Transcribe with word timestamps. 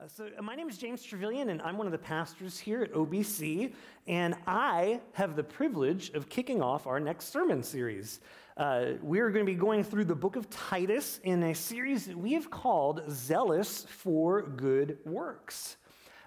Uh, 0.00 0.06
so, 0.06 0.30
uh, 0.38 0.42
my 0.42 0.54
name 0.54 0.68
is 0.68 0.78
James 0.78 1.04
Trevilian, 1.04 1.50
and 1.50 1.60
I'm 1.62 1.76
one 1.76 1.88
of 1.88 1.90
the 1.90 1.98
pastors 1.98 2.56
here 2.56 2.82
at 2.82 2.92
OBC, 2.92 3.72
and 4.06 4.36
I 4.46 5.00
have 5.14 5.34
the 5.34 5.42
privilege 5.42 6.10
of 6.10 6.28
kicking 6.28 6.62
off 6.62 6.86
our 6.86 7.00
next 7.00 7.32
sermon 7.32 7.64
series. 7.64 8.20
Uh, 8.56 8.92
we're 9.02 9.30
going 9.30 9.44
to 9.44 9.52
be 9.52 9.58
going 9.58 9.82
through 9.82 10.04
the 10.04 10.14
book 10.14 10.36
of 10.36 10.48
Titus 10.50 11.18
in 11.24 11.42
a 11.42 11.52
series 11.52 12.06
that 12.06 12.16
we 12.16 12.32
have 12.34 12.48
called 12.48 13.02
Zealous 13.10 13.86
for 13.88 14.42
Good 14.42 14.98
Works. 15.04 15.78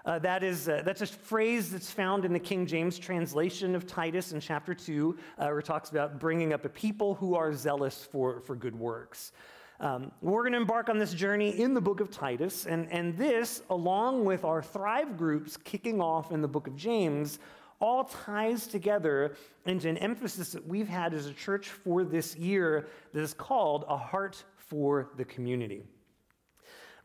Uh, 0.04 0.18
that 0.18 0.44
is, 0.44 0.68
uh, 0.68 0.82
that's 0.84 1.00
a 1.00 1.06
phrase 1.06 1.70
that's 1.70 1.90
found 1.90 2.26
in 2.26 2.32
the 2.34 2.40
King 2.40 2.66
James 2.66 2.98
translation 2.98 3.74
of 3.74 3.86
Titus 3.86 4.32
in 4.32 4.40
chapter 4.40 4.74
2, 4.74 5.16
uh, 5.38 5.46
where 5.46 5.60
it 5.60 5.64
talks 5.64 5.88
about 5.88 6.20
bringing 6.20 6.52
up 6.52 6.66
a 6.66 6.68
people 6.68 7.14
who 7.14 7.34
are 7.34 7.54
zealous 7.54 8.04
for, 8.04 8.40
for 8.40 8.54
good 8.54 8.78
works. 8.78 9.32
Um, 9.82 10.12
we're 10.20 10.42
going 10.42 10.52
to 10.52 10.58
embark 10.58 10.88
on 10.88 10.96
this 10.96 11.12
journey 11.12 11.60
in 11.60 11.74
the 11.74 11.80
book 11.80 11.98
of 11.98 12.08
Titus, 12.08 12.66
and, 12.66 12.90
and 12.92 13.18
this, 13.18 13.64
along 13.68 14.24
with 14.24 14.44
our 14.44 14.62
Thrive 14.62 15.18
groups 15.18 15.56
kicking 15.56 16.00
off 16.00 16.30
in 16.30 16.40
the 16.40 16.46
book 16.46 16.68
of 16.68 16.76
James, 16.76 17.40
all 17.80 18.04
ties 18.04 18.68
together 18.68 19.34
into 19.66 19.88
an 19.88 19.98
emphasis 19.98 20.52
that 20.52 20.64
we've 20.68 20.86
had 20.86 21.12
as 21.12 21.26
a 21.26 21.32
church 21.32 21.70
for 21.70 22.04
this 22.04 22.36
year 22.36 22.86
that 23.12 23.20
is 23.20 23.34
called 23.34 23.84
a 23.88 23.96
heart 23.96 24.44
for 24.56 25.10
the 25.16 25.24
community. 25.24 25.82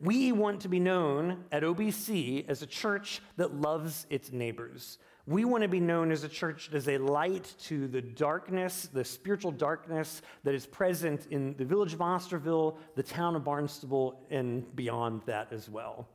We 0.00 0.30
want 0.30 0.60
to 0.60 0.68
be 0.68 0.78
known 0.78 1.46
at 1.50 1.64
OBC 1.64 2.48
as 2.48 2.62
a 2.62 2.66
church 2.66 3.20
that 3.38 3.60
loves 3.60 4.06
its 4.08 4.30
neighbors. 4.30 4.98
We 5.28 5.44
want 5.44 5.60
to 5.62 5.68
be 5.68 5.78
known 5.78 6.10
as 6.10 6.24
a 6.24 6.28
church 6.28 6.70
as 6.72 6.88
a 6.88 6.96
light 6.96 7.54
to 7.64 7.86
the 7.86 8.00
darkness, 8.00 8.88
the 8.90 9.04
spiritual 9.04 9.50
darkness 9.50 10.22
that 10.42 10.54
is 10.54 10.64
present 10.64 11.26
in 11.30 11.54
the 11.58 11.66
village 11.66 11.92
of 11.92 11.98
Osterville, 11.98 12.78
the 12.94 13.02
town 13.02 13.36
of 13.36 13.44
Barnstable, 13.44 14.24
and 14.30 14.74
beyond 14.74 15.20
that 15.26 15.52
as 15.52 15.68
well. 15.68 16.08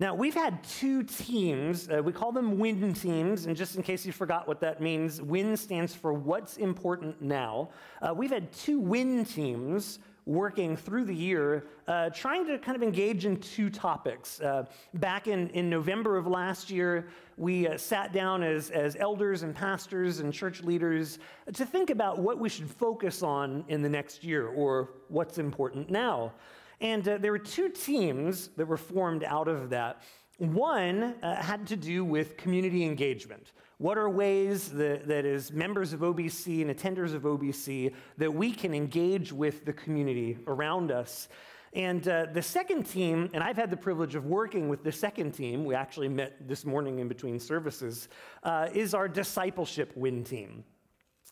Now, 0.00 0.14
we've 0.14 0.32
had 0.32 0.64
two 0.64 1.02
teams. 1.02 1.90
Uh, 1.90 2.02
we 2.02 2.10
call 2.10 2.32
them 2.32 2.58
WIN 2.58 2.94
teams, 2.94 3.44
and 3.44 3.54
just 3.54 3.76
in 3.76 3.82
case 3.82 4.06
you 4.06 4.12
forgot 4.12 4.48
what 4.48 4.60
that 4.60 4.80
means, 4.80 5.20
WIN 5.20 5.54
stands 5.54 5.94
for 5.94 6.14
What's 6.14 6.56
Important 6.56 7.20
Now. 7.20 7.68
Uh, 8.00 8.14
we've 8.16 8.30
had 8.30 8.50
two 8.50 8.80
WIN 8.80 9.26
teams 9.26 9.98
working 10.26 10.76
through 10.76 11.04
the 11.04 11.14
year, 11.14 11.66
uh, 11.88 12.10
trying 12.10 12.46
to 12.46 12.58
kind 12.58 12.76
of 12.76 12.82
engage 12.82 13.26
in 13.26 13.36
two 13.38 13.68
topics. 13.68 14.40
Uh, 14.40 14.64
back 14.94 15.26
in, 15.26 15.48
in 15.50 15.68
November 15.68 16.16
of 16.16 16.26
last 16.26 16.70
year, 16.70 17.08
we 17.36 17.66
uh, 17.66 17.76
sat 17.76 18.12
down 18.12 18.42
as, 18.42 18.70
as 18.70 18.96
elders 18.96 19.42
and 19.42 19.54
pastors 19.54 20.20
and 20.20 20.32
church 20.32 20.62
leaders 20.62 21.18
to 21.52 21.66
think 21.66 21.90
about 21.90 22.18
what 22.18 22.38
we 22.38 22.48
should 22.48 22.70
focus 22.70 23.22
on 23.22 23.64
in 23.68 23.82
the 23.82 23.88
next 23.88 24.22
year 24.22 24.48
or 24.48 24.90
what's 25.08 25.38
important 25.38 25.90
now. 25.90 26.32
And 26.80 27.06
uh, 27.08 27.18
there 27.18 27.32
were 27.32 27.38
two 27.38 27.68
teams 27.68 28.48
that 28.56 28.66
were 28.66 28.76
formed 28.76 29.24
out 29.24 29.48
of 29.48 29.70
that. 29.70 30.02
One 30.38 31.14
uh, 31.22 31.36
had 31.42 31.66
to 31.68 31.76
do 31.76 32.04
with 32.04 32.36
community 32.36 32.84
engagement. 32.84 33.52
What 33.82 33.98
are 33.98 34.08
ways 34.08 34.68
that, 34.68 35.08
that, 35.08 35.24
as 35.24 35.50
members 35.50 35.92
of 35.92 36.02
OBC 36.02 36.62
and 36.62 36.70
attenders 36.70 37.14
of 37.14 37.22
OBC, 37.22 37.92
that 38.16 38.32
we 38.32 38.52
can 38.52 38.74
engage 38.74 39.32
with 39.32 39.64
the 39.64 39.72
community 39.72 40.38
around 40.46 40.92
us? 40.92 41.28
And 41.72 42.06
uh, 42.06 42.26
the 42.32 42.42
second 42.42 42.84
team, 42.84 43.28
and 43.34 43.42
I've 43.42 43.56
had 43.56 43.70
the 43.70 43.76
privilege 43.76 44.14
of 44.14 44.24
working 44.24 44.68
with 44.68 44.84
the 44.84 44.92
second 44.92 45.32
team, 45.32 45.64
we 45.64 45.74
actually 45.74 46.08
met 46.08 46.46
this 46.46 46.64
morning 46.64 47.00
in 47.00 47.08
between 47.08 47.40
services, 47.40 48.08
uh, 48.44 48.68
is 48.72 48.94
our 48.94 49.08
discipleship 49.08 49.90
win 49.96 50.22
team. 50.22 50.62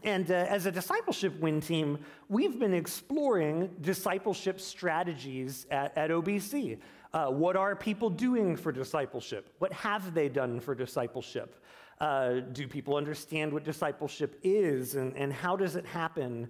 And 0.02 0.28
uh, 0.28 0.34
as 0.34 0.66
a 0.66 0.72
discipleship 0.72 1.38
win 1.38 1.60
team, 1.60 2.00
we've 2.28 2.58
been 2.58 2.74
exploring 2.74 3.70
discipleship 3.80 4.60
strategies 4.60 5.68
at, 5.70 5.96
at 5.96 6.10
OBC. 6.10 6.78
Uh, 7.12 7.26
what 7.28 7.54
are 7.54 7.76
people 7.76 8.10
doing 8.10 8.56
for 8.56 8.72
discipleship? 8.72 9.54
What 9.60 9.72
have 9.72 10.14
they 10.14 10.28
done 10.28 10.58
for 10.58 10.74
discipleship? 10.74 11.54
Uh, 12.00 12.40
do 12.52 12.66
people 12.66 12.96
understand 12.96 13.52
what 13.52 13.62
discipleship 13.62 14.40
is 14.42 14.94
and, 14.94 15.14
and 15.16 15.32
how 15.32 15.54
does 15.54 15.76
it 15.76 15.84
happen? 15.84 16.48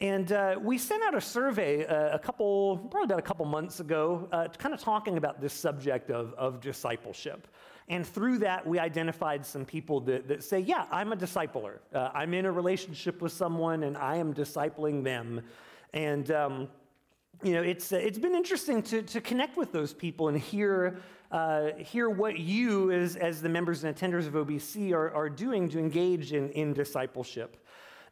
And 0.00 0.32
uh, 0.32 0.58
we 0.60 0.78
sent 0.78 1.02
out 1.04 1.14
a 1.14 1.20
survey 1.20 1.84
uh, 1.84 2.14
a 2.14 2.18
couple, 2.18 2.78
probably 2.90 3.04
about 3.04 3.18
a 3.18 3.22
couple 3.22 3.44
months 3.44 3.80
ago, 3.80 4.28
uh, 4.32 4.48
kind 4.48 4.74
of 4.74 4.80
talking 4.80 5.18
about 5.18 5.40
this 5.40 5.52
subject 5.52 6.10
of, 6.10 6.32
of 6.34 6.60
discipleship. 6.60 7.46
And 7.88 8.06
through 8.06 8.38
that, 8.38 8.66
we 8.66 8.78
identified 8.78 9.44
some 9.44 9.66
people 9.66 10.00
that, 10.02 10.26
that 10.28 10.42
say, 10.42 10.60
Yeah, 10.60 10.86
I'm 10.90 11.12
a 11.12 11.16
discipler. 11.16 11.80
Uh, 11.92 12.08
I'm 12.14 12.32
in 12.34 12.46
a 12.46 12.52
relationship 12.52 13.20
with 13.20 13.32
someone 13.32 13.82
and 13.82 13.96
I 13.96 14.16
am 14.16 14.32
discipling 14.32 15.04
them. 15.04 15.42
And, 15.92 16.30
um, 16.30 16.68
you 17.42 17.52
know, 17.52 17.62
it's, 17.62 17.92
uh, 17.92 17.96
it's 17.96 18.18
been 18.18 18.34
interesting 18.34 18.82
to, 18.84 19.02
to 19.02 19.20
connect 19.20 19.56
with 19.56 19.72
those 19.72 19.92
people 19.92 20.28
and 20.28 20.38
hear, 20.38 20.98
uh, 21.30 21.72
hear 21.78 22.10
what 22.10 22.38
you, 22.38 22.90
as, 22.90 23.16
as 23.16 23.40
the 23.40 23.48
members 23.48 23.84
and 23.84 23.94
attenders 23.94 24.26
of 24.26 24.34
OBC, 24.34 24.92
are, 24.92 25.12
are 25.14 25.30
doing 25.30 25.68
to 25.68 25.78
engage 25.78 26.32
in, 26.32 26.50
in 26.50 26.72
discipleship. 26.72 27.56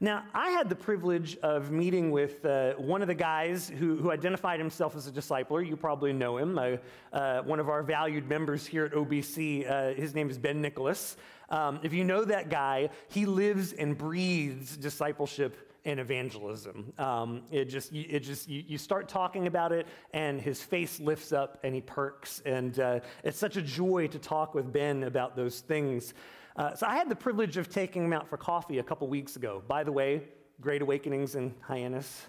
Now, 0.01 0.23
I 0.33 0.51
had 0.51 0.69
the 0.69 0.77
privilege 0.77 1.37
of 1.39 1.73
meeting 1.73 2.13
with 2.13 2.45
uh, 2.45 2.75
one 2.75 3.03
of 3.03 3.09
the 3.09 3.17
guys 3.17 3.69
who, 3.69 3.97
who, 3.97 4.13
identified 4.13 4.61
himself 4.61 4.95
as 4.95 5.09
a 5.09 5.11
discipler. 5.11 5.67
You 5.67 5.77
probably 5.77 6.13
know 6.13 6.39
him, 6.39 6.57
uh, 6.57 6.77
uh, 7.13 7.43
one 7.43 7.59
of 7.59 7.69
our 7.69 7.83
valued 7.83 8.29
members 8.29 8.65
here 8.65 8.85
at 8.85 8.93
OBC. 8.93 9.69
Uh, 9.69 9.95
his 9.95 10.15
name 10.15 10.31
is 10.31 10.39
Ben 10.39 10.63
Nicholas. 10.63 11.17
Um, 11.51 11.81
if 11.83 11.93
you 11.93 12.05
know 12.05 12.25
that 12.25 12.49
guy, 12.49 12.91
he 13.09 13.27
lives 13.27 13.73
and 13.73 13.99
breathes 13.99 14.77
discipleship 14.77 15.68
and 15.89 15.99
evangelism. 15.99 16.93
Um, 16.99 17.43
it 17.51 17.65
just, 17.65 17.95
it 17.95 18.21
just 18.21 18.47
you, 18.47 18.63
you, 18.67 18.77
start 18.77 19.09
talking 19.09 19.47
about 19.47 19.73
it, 19.73 19.87
and 20.13 20.39
his 20.39 20.61
face 20.61 21.01
lifts 21.01 21.33
up 21.33 21.59
and 21.65 21.75
he 21.75 21.81
perks. 21.81 22.43
And 22.45 22.79
uh, 22.79 23.01
it's 23.25 23.39
such 23.39 23.57
a 23.57 23.63
joy 23.63 24.07
to 24.09 24.19
talk 24.19 24.55
with 24.55 24.71
Ben 24.71 25.05
about 25.05 25.35
those 25.35 25.61
things. 25.61 26.13
Uh, 26.57 26.75
so 26.75 26.87
I 26.87 26.97
had 26.97 27.09
the 27.09 27.17
privilege 27.17 27.57
of 27.57 27.71
taking 27.71 28.05
him 28.05 28.13
out 28.13 28.29
for 28.29 28.37
coffee 28.37 28.79
a 28.79 28.83
couple 28.83 29.09
weeks 29.09 29.37
ago. 29.37 29.63
By 29.67 29.83
the 29.83 29.93
way, 29.93 30.25
Great 30.61 30.83
Awakenings 30.83 31.37
in 31.37 31.55
Hyannis. 31.61 32.27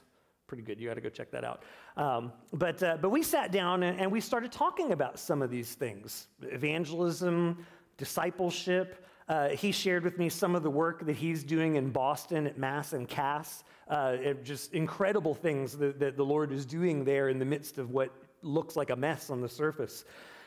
Pretty 0.48 0.64
good. 0.64 0.80
You 0.80 0.88
got 0.88 0.94
to 0.94 1.02
go 1.02 1.10
check 1.10 1.30
that 1.32 1.44
out. 1.44 1.64
Um, 1.98 2.32
but, 2.54 2.82
uh, 2.82 2.98
but 3.02 3.10
we 3.10 3.22
sat 3.22 3.52
down 3.52 3.84
and, 3.84 4.00
and 4.00 4.10
we 4.10 4.22
started 4.22 4.54
talking 4.54 4.94
about 4.94 5.20
some 5.20 5.42
of 5.42 5.52
these 5.52 5.74
things 5.74 6.28
evangelism, 6.44 7.66
discipleship. 7.98 9.06
Uh, 9.30 9.50
he 9.50 9.72
shared 9.72 10.04
with 10.04 10.18
me 10.18 10.28
some 10.28 10.56
of 10.56 10.64
the 10.64 10.70
work 10.72 11.06
that 11.06 11.16
he's 11.16 11.44
doing 11.44 11.76
in 11.76 11.92
Boston 11.92 12.48
at 12.48 12.58
Mass 12.58 12.94
and 12.94 13.08
Cass. 13.08 13.64
Uh, 13.88 14.18
just 14.44 14.74
incredible 14.74 15.36
things 15.36 15.78
that, 15.78 16.00
that, 16.00 16.18
the 16.18 16.26
Lord 16.26 16.52
is 16.52 16.66
doing 16.66 17.06
there 17.06 17.30
in 17.30 17.38
the 17.38 17.46
midst 17.46 17.78
of 17.78 17.92
what 17.92 18.12
looks 18.42 18.76
like 18.76 18.90
a 18.90 18.96
mess 18.96 19.30
on 19.30 19.40
the 19.40 19.48
surface. 19.48 20.04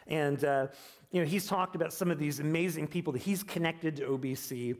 And, 0.08 0.44
uh, 0.44 0.66
you 1.12 1.20
know, 1.20 1.26
he's 1.26 1.46
talked 1.46 1.76
about 1.76 1.92
some 1.92 2.10
of 2.10 2.18
these 2.18 2.40
amazing 2.40 2.88
people 2.88 3.12
that 3.12 3.22
he's 3.22 3.44
connected 3.44 3.96
to 3.96 4.02
OBC. 4.02 4.76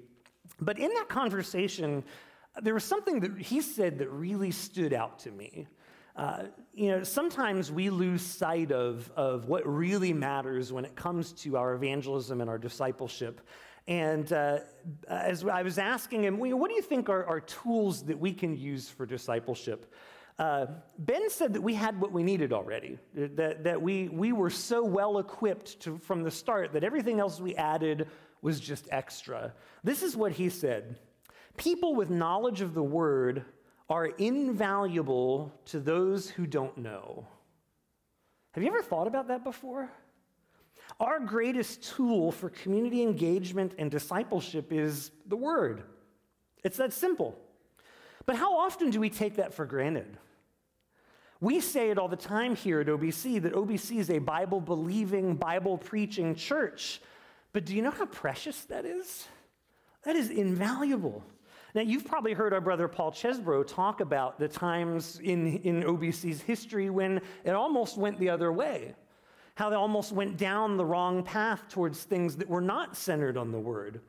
But 0.61 0.81
in 0.81 0.93
that 0.95 1.09
conversation, 1.09 2.03
there 2.61 2.75
was 2.75 2.85
something 2.85 3.21
that 3.21 3.39
he 3.39 3.61
said 3.61 3.99
that 3.99 4.11
really 4.11 4.51
stood 4.51 4.93
out 4.93 5.21
to 5.21 5.31
me. 5.31 5.69
Uh, 6.17 6.45
you 6.75 6.91
know, 6.91 7.05
sometimes 7.05 7.71
we 7.71 7.89
lose 7.89 8.21
sight 8.21 8.73
of, 8.73 9.11
of 9.17 9.47
what 9.47 9.67
really 9.67 10.13
matters 10.13 10.73
when 10.73 10.85
it 10.85 10.95
comes 10.95 11.33
to 11.33 11.57
our 11.57 11.75
evangelism 11.75 12.41
and 12.41 12.51
our 12.51 12.59
discipleship. 12.59 13.41
And 13.89 14.33
uh, 14.33 14.61
as 15.09 15.45
I 15.45 15.63
was 15.63 15.79
asking 15.79 16.25
him, 16.25 16.39
what 16.39 16.69
do 16.69 16.75
you 16.75 16.83
think 16.83 17.09
are, 17.09 17.25
are 17.27 17.41
tools 17.41 18.05
that 18.05 18.19
we 18.19 18.33
can 18.33 18.57
use 18.57 18.89
for 18.89 19.07
discipleship? 19.07 19.93
Uh, 20.39 20.67
ben 20.99 21.29
said 21.29 21.53
that 21.55 21.61
we 21.61 21.75
had 21.75 22.01
what 22.01 22.11
we 22.11 22.23
needed 22.23 22.53
already, 22.53 22.99
that, 23.15 23.65
that 23.65 23.81
we, 23.81 24.09
we 24.09 24.33
were 24.33 24.51
so 24.51 24.83
well 24.85 25.19
equipped 25.19 25.79
to, 25.81 25.99
from 25.99 26.23
the 26.23 26.31
start 26.31 26.73
that 26.73 26.85
everything 26.85 27.21
else 27.21 27.41
we 27.41 27.55
added 27.57 28.09
was 28.41 28.59
just 28.59 28.89
extra. 28.91 29.53
This 29.85 30.03
is 30.03 30.17
what 30.17 30.33
he 30.33 30.49
said 30.49 30.99
People 31.57 31.95
with 31.95 32.09
knowledge 32.09 32.61
of 32.61 32.75
the 32.75 32.83
word 32.83 33.45
are 33.91 34.07
invaluable 34.07 35.53
to 35.67 35.81
those 35.81 36.31
who 36.31 36.47
don't 36.47 36.79
know. 36.79 37.27
Have 38.53 38.63
you 38.63 38.71
ever 38.71 38.83
thought 38.83 39.07
about 39.07 39.29
that 39.29 39.45
before? 39.45 39.91
Our 41.01 41.21
greatest 41.21 41.83
tool 41.83 42.33
for 42.33 42.51
community 42.51 43.03
engagement 43.03 43.75
and 43.79 43.91
discipleship 43.91 44.73
is 44.73 45.11
the 45.27 45.37
word. 45.37 45.83
It's 46.65 46.77
that 46.77 46.93
simple. 46.93 47.39
But 48.27 48.37
how 48.37 48.57
often 48.57 48.91
do 48.91 49.01
we 49.01 49.11
take 49.11 49.37
that 49.37 49.53
for 49.53 49.67
granted? 49.67 50.17
We 51.41 51.61
say 51.61 51.91
it 51.91 51.99
all 51.99 52.07
the 52.07 52.17
time 52.17 52.55
here 52.55 52.81
at 52.81 52.87
OBC 52.87 53.43
that 53.43 53.53
OBC 53.53 53.99
is 53.99 54.11
a 54.11 54.19
Bible 54.19 54.61
believing, 54.61 55.35
Bible 55.35 55.77
preaching 55.77 56.37
church. 56.37 57.01
But 57.53 57.65
do 57.65 57.75
you 57.75 57.83
know 57.83 57.91
how 57.91 58.07
precious 58.07 58.63
that 58.67 58.85
is? 58.85 59.27
That 60.05 60.15
is 60.15 60.31
invaluable. 60.31 61.25
Now, 61.75 61.81
you've 61.81 62.05
probably 62.05 62.33
heard 62.33 62.53
our 62.53 62.61
brother 62.61 62.87
Paul 62.87 63.13
Chesbro 63.13 63.67
talk 63.67 64.01
about 64.01 64.39
the 64.39 64.47
times 64.47 65.19
in, 65.21 65.57
in 65.59 65.83
OBC's 65.83 66.43
history 66.43 66.91
when 66.91 67.21
it 67.45 67.53
almost 67.53 67.97
went 67.97 68.19
the 68.19 68.29
other 68.29 68.53
way. 68.53 68.95
How 69.63 69.71
they 69.71 69.77
almost 69.77 70.11
went 70.11 70.39
down 70.39 70.77
the 70.77 70.85
wrong 70.85 71.23
path 71.23 71.69
towards 71.69 72.03
things 72.03 72.35
that 72.39 72.49
were 72.49 72.61
not 72.61 72.97
centered 72.97 73.37
on 73.37 73.53
the 73.53 73.61
word. 73.61 74.01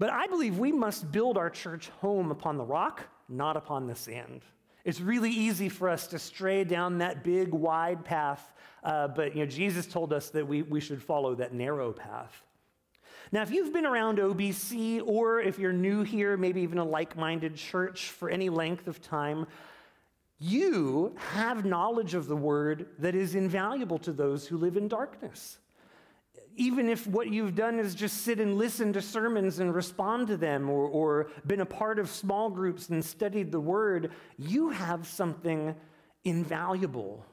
But 0.00 0.10
I 0.10 0.26
believe 0.26 0.58
we 0.58 0.72
must 0.72 1.12
build 1.12 1.38
our 1.38 1.50
church 1.50 1.88
home 2.00 2.32
upon 2.32 2.56
the 2.56 2.64
rock, 2.64 3.04
not 3.28 3.56
upon 3.56 3.86
the 3.86 3.94
sand. 3.94 4.40
It's 4.84 5.00
really 5.00 5.30
easy 5.30 5.68
for 5.68 5.88
us 5.88 6.08
to 6.08 6.18
stray 6.18 6.64
down 6.64 6.98
that 6.98 7.22
big, 7.22 7.52
wide 7.52 8.04
path, 8.04 8.52
uh, 8.82 9.06
but 9.06 9.36
you 9.36 9.44
know, 9.44 9.48
Jesus 9.48 9.86
told 9.86 10.12
us 10.12 10.30
that 10.30 10.44
we, 10.44 10.62
we 10.62 10.80
should 10.80 11.00
follow 11.00 11.36
that 11.36 11.54
narrow 11.54 11.92
path. 11.92 12.42
Now, 13.30 13.42
if 13.42 13.52
you've 13.52 13.72
been 13.72 13.86
around 13.86 14.18
OBC, 14.18 15.00
or 15.06 15.38
if 15.38 15.60
you're 15.60 15.72
new 15.72 16.02
here, 16.02 16.36
maybe 16.36 16.62
even 16.62 16.78
a 16.78 16.84
like 16.84 17.16
minded 17.16 17.54
church 17.54 18.10
for 18.10 18.28
any 18.28 18.48
length 18.48 18.88
of 18.88 19.00
time, 19.00 19.46
you 20.38 21.14
have 21.16 21.64
knowledge 21.64 22.14
of 22.14 22.26
the 22.26 22.36
word 22.36 22.86
that 22.98 23.14
is 23.14 23.34
invaluable 23.34 23.98
to 23.98 24.12
those 24.12 24.46
who 24.46 24.58
live 24.58 24.76
in 24.76 24.88
darkness. 24.88 25.58
Even 26.56 26.88
if 26.88 27.06
what 27.06 27.28
you've 27.28 27.54
done 27.54 27.78
is 27.78 27.94
just 27.94 28.22
sit 28.22 28.40
and 28.40 28.56
listen 28.56 28.92
to 28.92 29.02
sermons 29.02 29.58
and 29.58 29.74
respond 29.74 30.26
to 30.28 30.36
them, 30.36 30.68
or, 30.68 30.88
or 30.88 31.30
been 31.46 31.60
a 31.60 31.66
part 31.66 31.98
of 31.98 32.10
small 32.10 32.50
groups 32.50 32.88
and 32.88 33.04
studied 33.04 33.50
the 33.50 33.60
word, 33.60 34.10
you 34.38 34.70
have 34.70 35.06
something 35.06 35.74
invaluable. 36.24 37.24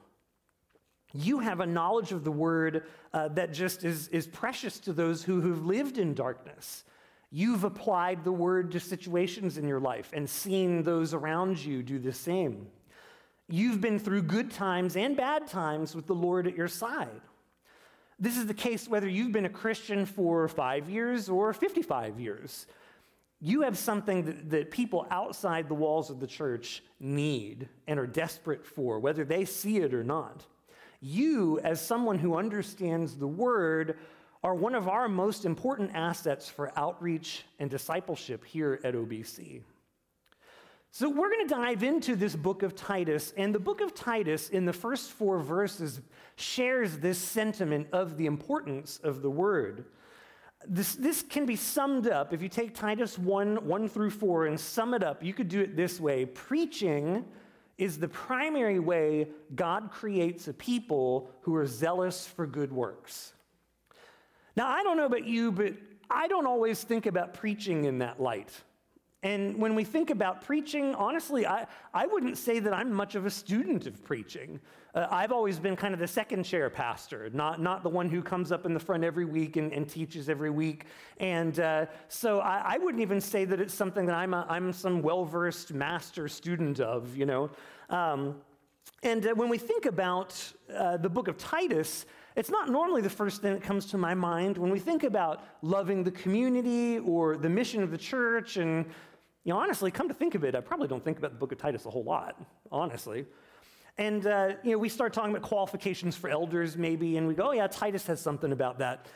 You 1.12 1.38
have 1.40 1.60
a 1.60 1.66
knowledge 1.66 2.12
of 2.12 2.24
the 2.24 2.32
word 2.32 2.84
uh, 3.12 3.28
that 3.28 3.52
just 3.52 3.84
is, 3.84 4.08
is 4.08 4.26
precious 4.26 4.78
to 4.80 4.92
those 4.92 5.22
who 5.22 5.40
have 5.42 5.64
lived 5.64 5.98
in 5.98 6.12
darkness. 6.14 6.84
You've 7.30 7.64
applied 7.64 8.24
the 8.24 8.32
word 8.32 8.72
to 8.72 8.80
situations 8.80 9.58
in 9.58 9.66
your 9.66 9.80
life 9.80 10.10
and 10.12 10.28
seen 10.28 10.82
those 10.82 11.14
around 11.14 11.64
you 11.64 11.82
do 11.82 11.98
the 11.98 12.12
same. 12.12 12.66
You've 13.48 13.80
been 13.80 13.98
through 13.98 14.22
good 14.22 14.50
times 14.50 14.96
and 14.96 15.16
bad 15.16 15.46
times 15.46 15.94
with 15.94 16.06
the 16.06 16.14
Lord 16.14 16.46
at 16.46 16.56
your 16.56 16.68
side. 16.68 17.20
This 18.18 18.38
is 18.38 18.46
the 18.46 18.54
case 18.54 18.88
whether 18.88 19.08
you've 19.08 19.32
been 19.32 19.44
a 19.44 19.50
Christian 19.50 20.06
for 20.06 20.48
five 20.48 20.88
years 20.88 21.28
or 21.28 21.52
55 21.52 22.18
years. 22.20 22.66
You 23.40 23.62
have 23.62 23.76
something 23.76 24.24
that, 24.24 24.50
that, 24.50 24.70
people 24.70 25.06
outside 25.10 25.68
the 25.68 25.74
walls 25.74 26.08
of 26.08 26.20
the 26.20 26.26
church 26.26 26.82
need 27.00 27.68
and 27.86 27.98
are 27.98 28.06
desperate 28.06 28.64
for, 28.64 28.98
whether 28.98 29.24
they 29.24 29.44
see 29.44 29.78
it 29.78 29.92
or 29.92 30.04
not. 30.04 30.46
You, 31.00 31.60
as 31.60 31.84
someone 31.84 32.18
who 32.18 32.36
understands 32.36 33.16
the 33.16 33.26
word, 33.26 33.98
are 34.42 34.54
one 34.54 34.74
of 34.74 34.88
our 34.88 35.08
most 35.08 35.44
important 35.44 35.90
assets 35.94 36.48
for 36.48 36.72
outreach 36.78 37.44
and 37.58 37.68
discipleship 37.68 38.44
here 38.44 38.80
at 38.84 38.94
OBC. 38.94 39.62
So, 40.96 41.08
we're 41.08 41.28
going 41.28 41.48
to 41.48 41.52
dive 41.52 41.82
into 41.82 42.14
this 42.14 42.36
book 42.36 42.62
of 42.62 42.76
Titus, 42.76 43.34
and 43.36 43.52
the 43.52 43.58
book 43.58 43.80
of 43.80 43.96
Titus, 43.96 44.50
in 44.50 44.64
the 44.64 44.72
first 44.72 45.10
four 45.10 45.40
verses, 45.40 46.00
shares 46.36 46.98
this 46.98 47.18
sentiment 47.18 47.88
of 47.90 48.16
the 48.16 48.26
importance 48.26 49.00
of 49.02 49.20
the 49.20 49.28
word. 49.28 49.86
This, 50.68 50.94
this 50.94 51.24
can 51.24 51.46
be 51.46 51.56
summed 51.56 52.06
up 52.06 52.32
if 52.32 52.40
you 52.40 52.48
take 52.48 52.76
Titus 52.76 53.18
1 53.18 53.66
1 53.66 53.88
through 53.88 54.10
4 54.10 54.46
and 54.46 54.60
sum 54.60 54.94
it 54.94 55.02
up, 55.02 55.20
you 55.20 55.34
could 55.34 55.48
do 55.48 55.60
it 55.62 55.74
this 55.74 55.98
way 55.98 56.26
Preaching 56.26 57.24
is 57.76 57.98
the 57.98 58.06
primary 58.06 58.78
way 58.78 59.26
God 59.56 59.90
creates 59.90 60.46
a 60.46 60.52
people 60.52 61.28
who 61.40 61.56
are 61.56 61.66
zealous 61.66 62.24
for 62.24 62.46
good 62.46 62.72
works. 62.72 63.32
Now, 64.56 64.68
I 64.68 64.84
don't 64.84 64.96
know 64.96 65.06
about 65.06 65.26
you, 65.26 65.50
but 65.50 65.72
I 66.08 66.28
don't 66.28 66.46
always 66.46 66.84
think 66.84 67.06
about 67.06 67.34
preaching 67.34 67.82
in 67.82 67.98
that 67.98 68.22
light. 68.22 68.52
And 69.24 69.56
when 69.56 69.74
we 69.74 69.84
think 69.84 70.10
about 70.10 70.42
preaching, 70.42 70.94
honestly, 70.94 71.46
I, 71.46 71.66
I 71.94 72.04
wouldn't 72.04 72.36
say 72.36 72.58
that 72.58 72.74
I'm 72.74 72.92
much 72.92 73.14
of 73.14 73.24
a 73.24 73.30
student 73.30 73.86
of 73.86 74.04
preaching. 74.04 74.60
Uh, 74.94 75.06
I've 75.10 75.32
always 75.32 75.58
been 75.58 75.76
kind 75.76 75.94
of 75.94 75.98
the 75.98 76.06
second 76.06 76.44
chair 76.44 76.68
pastor, 76.68 77.30
not, 77.32 77.58
not 77.58 77.82
the 77.82 77.88
one 77.88 78.10
who 78.10 78.22
comes 78.22 78.52
up 78.52 78.66
in 78.66 78.74
the 78.74 78.80
front 78.80 79.02
every 79.02 79.24
week 79.24 79.56
and, 79.56 79.72
and 79.72 79.88
teaches 79.88 80.28
every 80.28 80.50
week. 80.50 80.84
And 81.20 81.58
uh, 81.58 81.86
so 82.08 82.40
I, 82.40 82.74
I, 82.74 82.78
wouldn't 82.78 83.00
even 83.00 83.18
say 83.18 83.46
that 83.46 83.62
it's 83.62 83.72
something 83.72 84.04
that 84.06 84.14
I'm, 84.14 84.34
a, 84.34 84.46
I'm 84.46 84.74
some 84.74 85.00
well 85.00 85.24
versed 85.24 85.72
master 85.72 86.28
student 86.28 86.78
of, 86.78 87.16
you 87.16 87.24
know. 87.24 87.50
Um, 87.88 88.36
and 89.02 89.26
uh, 89.26 89.34
when 89.34 89.48
we 89.48 89.56
think 89.56 89.86
about 89.86 90.38
uh, 90.74 90.98
the 90.98 91.08
book 91.08 91.28
of 91.28 91.38
Titus, 91.38 92.04
it's 92.36 92.50
not 92.50 92.68
normally 92.68 93.00
the 93.00 93.10
first 93.10 93.40
thing 93.40 93.54
that 93.54 93.62
comes 93.62 93.86
to 93.86 93.98
my 93.98 94.12
mind 94.12 94.58
when 94.58 94.70
we 94.70 94.78
think 94.78 95.02
about 95.02 95.44
loving 95.62 96.04
the 96.04 96.10
community 96.10 96.98
or 96.98 97.36
the 97.36 97.48
mission 97.48 97.82
of 97.82 97.90
the 97.90 97.98
church 97.98 98.58
and 98.58 98.84
you 99.44 99.52
know, 99.52 99.58
honestly, 99.58 99.90
come 99.90 100.08
to 100.08 100.14
think 100.14 100.34
of 100.34 100.42
it, 100.42 100.54
I 100.54 100.60
probably 100.60 100.88
don't 100.88 101.04
think 101.04 101.18
about 101.18 101.32
the 101.32 101.38
book 101.38 101.52
of 101.52 101.58
Titus 101.58 101.84
a 101.84 101.90
whole 101.90 102.04
lot, 102.04 102.42
honestly. 102.72 103.26
And, 103.98 104.26
uh, 104.26 104.54
you 104.64 104.72
know, 104.72 104.78
we 104.78 104.88
start 104.88 105.12
talking 105.12 105.30
about 105.30 105.42
qualifications 105.42 106.16
for 106.16 106.28
elders, 106.28 106.76
maybe, 106.76 107.16
and 107.16 107.28
we 107.28 107.34
go, 107.34 107.48
oh, 107.48 107.52
yeah, 107.52 107.66
Titus 107.66 108.06
has 108.06 108.20
something 108.20 108.52
about 108.52 108.78
that. 108.78 109.06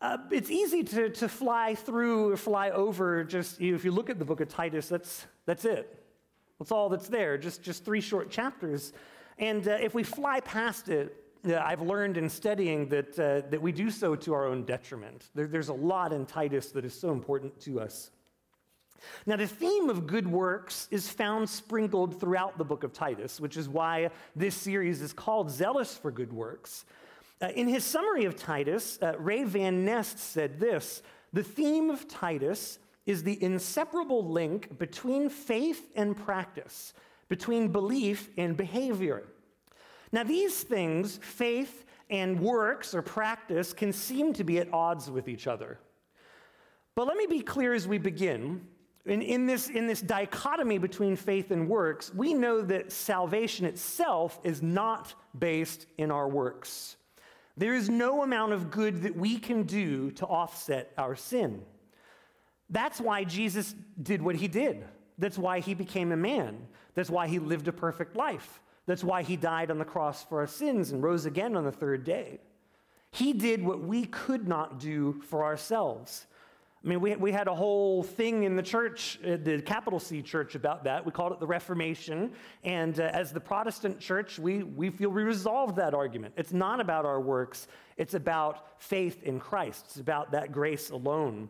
Uh, 0.00 0.18
it's 0.30 0.50
easy 0.50 0.84
to, 0.84 1.08
to 1.08 1.28
fly 1.28 1.74
through 1.74 2.30
or 2.30 2.36
fly 2.36 2.70
over 2.70 3.24
just, 3.24 3.60
you 3.60 3.72
know, 3.72 3.76
if 3.76 3.84
you 3.84 3.90
look 3.90 4.10
at 4.10 4.18
the 4.18 4.24
book 4.24 4.40
of 4.40 4.48
Titus, 4.48 4.88
that's, 4.88 5.26
that's 5.44 5.64
it. 5.64 6.04
That's 6.58 6.70
all 6.70 6.88
that's 6.88 7.08
there, 7.08 7.36
just, 7.38 7.62
just 7.62 7.84
three 7.84 8.00
short 8.00 8.30
chapters. 8.30 8.92
And 9.38 9.66
uh, 9.66 9.78
if 9.80 9.94
we 9.94 10.02
fly 10.04 10.40
past 10.40 10.88
it, 10.88 11.16
I've 11.44 11.80
learned 11.80 12.16
in 12.16 12.28
studying 12.28 12.88
that, 12.90 13.18
uh, 13.18 13.48
that 13.48 13.62
we 13.62 13.72
do 13.72 13.90
so 13.90 14.14
to 14.16 14.34
our 14.34 14.46
own 14.46 14.64
detriment. 14.64 15.30
There, 15.34 15.46
there's 15.46 15.68
a 15.68 15.74
lot 15.74 16.12
in 16.12 16.26
Titus 16.26 16.70
that 16.72 16.84
is 16.84 16.98
so 16.98 17.10
important 17.10 17.58
to 17.62 17.80
us. 17.80 18.10
Now, 19.26 19.36
the 19.36 19.46
theme 19.46 19.90
of 19.90 20.06
good 20.06 20.26
works 20.26 20.88
is 20.90 21.08
found 21.08 21.48
sprinkled 21.48 22.20
throughout 22.20 22.58
the 22.58 22.64
book 22.64 22.84
of 22.84 22.92
Titus, 22.92 23.40
which 23.40 23.56
is 23.56 23.68
why 23.68 24.10
this 24.34 24.54
series 24.54 25.02
is 25.02 25.12
called 25.12 25.50
Zealous 25.50 25.96
for 25.96 26.10
Good 26.10 26.32
Works. 26.32 26.84
Uh, 27.40 27.48
in 27.54 27.68
his 27.68 27.84
summary 27.84 28.24
of 28.24 28.36
Titus, 28.36 28.98
uh, 29.00 29.14
Ray 29.18 29.44
Van 29.44 29.86
Neste 29.86 30.18
said 30.18 30.58
this 30.58 31.02
The 31.32 31.42
theme 31.42 31.90
of 31.90 32.08
Titus 32.08 32.78
is 33.06 33.22
the 33.22 33.42
inseparable 33.42 34.28
link 34.28 34.78
between 34.78 35.30
faith 35.30 35.90
and 35.94 36.16
practice, 36.16 36.92
between 37.28 37.68
belief 37.68 38.28
and 38.36 38.56
behavior. 38.56 39.24
Now, 40.12 40.24
these 40.24 40.62
things, 40.62 41.18
faith 41.22 41.84
and 42.10 42.40
works 42.40 42.94
or 42.94 43.02
practice, 43.02 43.72
can 43.72 43.92
seem 43.92 44.32
to 44.34 44.44
be 44.44 44.58
at 44.58 44.72
odds 44.72 45.10
with 45.10 45.28
each 45.28 45.46
other. 45.46 45.78
But 46.94 47.06
let 47.06 47.16
me 47.16 47.26
be 47.26 47.40
clear 47.40 47.74
as 47.74 47.86
we 47.86 47.98
begin 47.98 48.66
in, 49.08 49.22
in, 49.22 49.46
this, 49.46 49.68
in 49.68 49.86
this 49.86 50.00
dichotomy 50.00 50.78
between 50.78 51.16
faith 51.16 51.50
and 51.50 51.68
works, 51.68 52.12
we 52.14 52.34
know 52.34 52.60
that 52.62 52.92
salvation 52.92 53.64
itself 53.66 54.40
is 54.44 54.62
not 54.62 55.14
based 55.38 55.86
in 55.98 56.10
our 56.10 56.28
works. 56.28 56.96
There 57.56 57.74
is 57.74 57.88
no 57.88 58.22
amount 58.22 58.52
of 58.52 58.70
good 58.70 59.02
that 59.02 59.16
we 59.16 59.38
can 59.38 59.64
do 59.64 60.10
to 60.12 60.26
offset 60.26 60.92
our 60.96 61.16
sin. 61.16 61.62
That's 62.70 63.00
why 63.00 63.24
Jesus 63.24 63.74
did 64.02 64.22
what 64.22 64.36
he 64.36 64.46
did. 64.46 64.84
That's 65.18 65.38
why 65.38 65.60
he 65.60 65.74
became 65.74 66.12
a 66.12 66.16
man. 66.16 66.68
That's 66.94 67.10
why 67.10 67.26
he 67.26 67.38
lived 67.38 67.68
a 67.68 67.72
perfect 67.72 68.14
life. 68.14 68.60
That's 68.86 69.04
why 69.04 69.22
he 69.22 69.36
died 69.36 69.70
on 69.70 69.78
the 69.78 69.84
cross 69.84 70.22
for 70.24 70.40
our 70.40 70.46
sins 70.46 70.92
and 70.92 71.02
rose 71.02 71.26
again 71.26 71.56
on 71.56 71.64
the 71.64 71.72
third 71.72 72.04
day. 72.04 72.38
He 73.10 73.32
did 73.32 73.64
what 73.64 73.80
we 73.80 74.04
could 74.06 74.46
not 74.46 74.78
do 74.78 75.20
for 75.26 75.44
ourselves. 75.44 76.26
I 76.84 76.88
mean, 76.88 77.00
we, 77.00 77.16
we 77.16 77.32
had 77.32 77.48
a 77.48 77.54
whole 77.54 78.04
thing 78.04 78.44
in 78.44 78.54
the 78.54 78.62
church, 78.62 79.18
uh, 79.26 79.36
the 79.42 79.60
capital 79.60 79.98
C 79.98 80.22
church, 80.22 80.54
about 80.54 80.84
that. 80.84 81.04
We 81.04 81.10
called 81.10 81.32
it 81.32 81.40
the 81.40 81.46
Reformation. 81.46 82.32
And 82.62 83.00
uh, 83.00 83.10
as 83.12 83.32
the 83.32 83.40
Protestant 83.40 83.98
church, 83.98 84.38
we, 84.38 84.62
we 84.62 84.90
feel 84.90 85.10
we 85.10 85.24
resolved 85.24 85.74
that 85.76 85.92
argument. 85.92 86.34
It's 86.36 86.52
not 86.52 86.80
about 86.80 87.04
our 87.04 87.20
works, 87.20 87.66
it's 87.96 88.14
about 88.14 88.80
faith 88.80 89.24
in 89.24 89.40
Christ, 89.40 89.86
it's 89.86 90.00
about 90.00 90.30
that 90.32 90.52
grace 90.52 90.90
alone. 90.90 91.48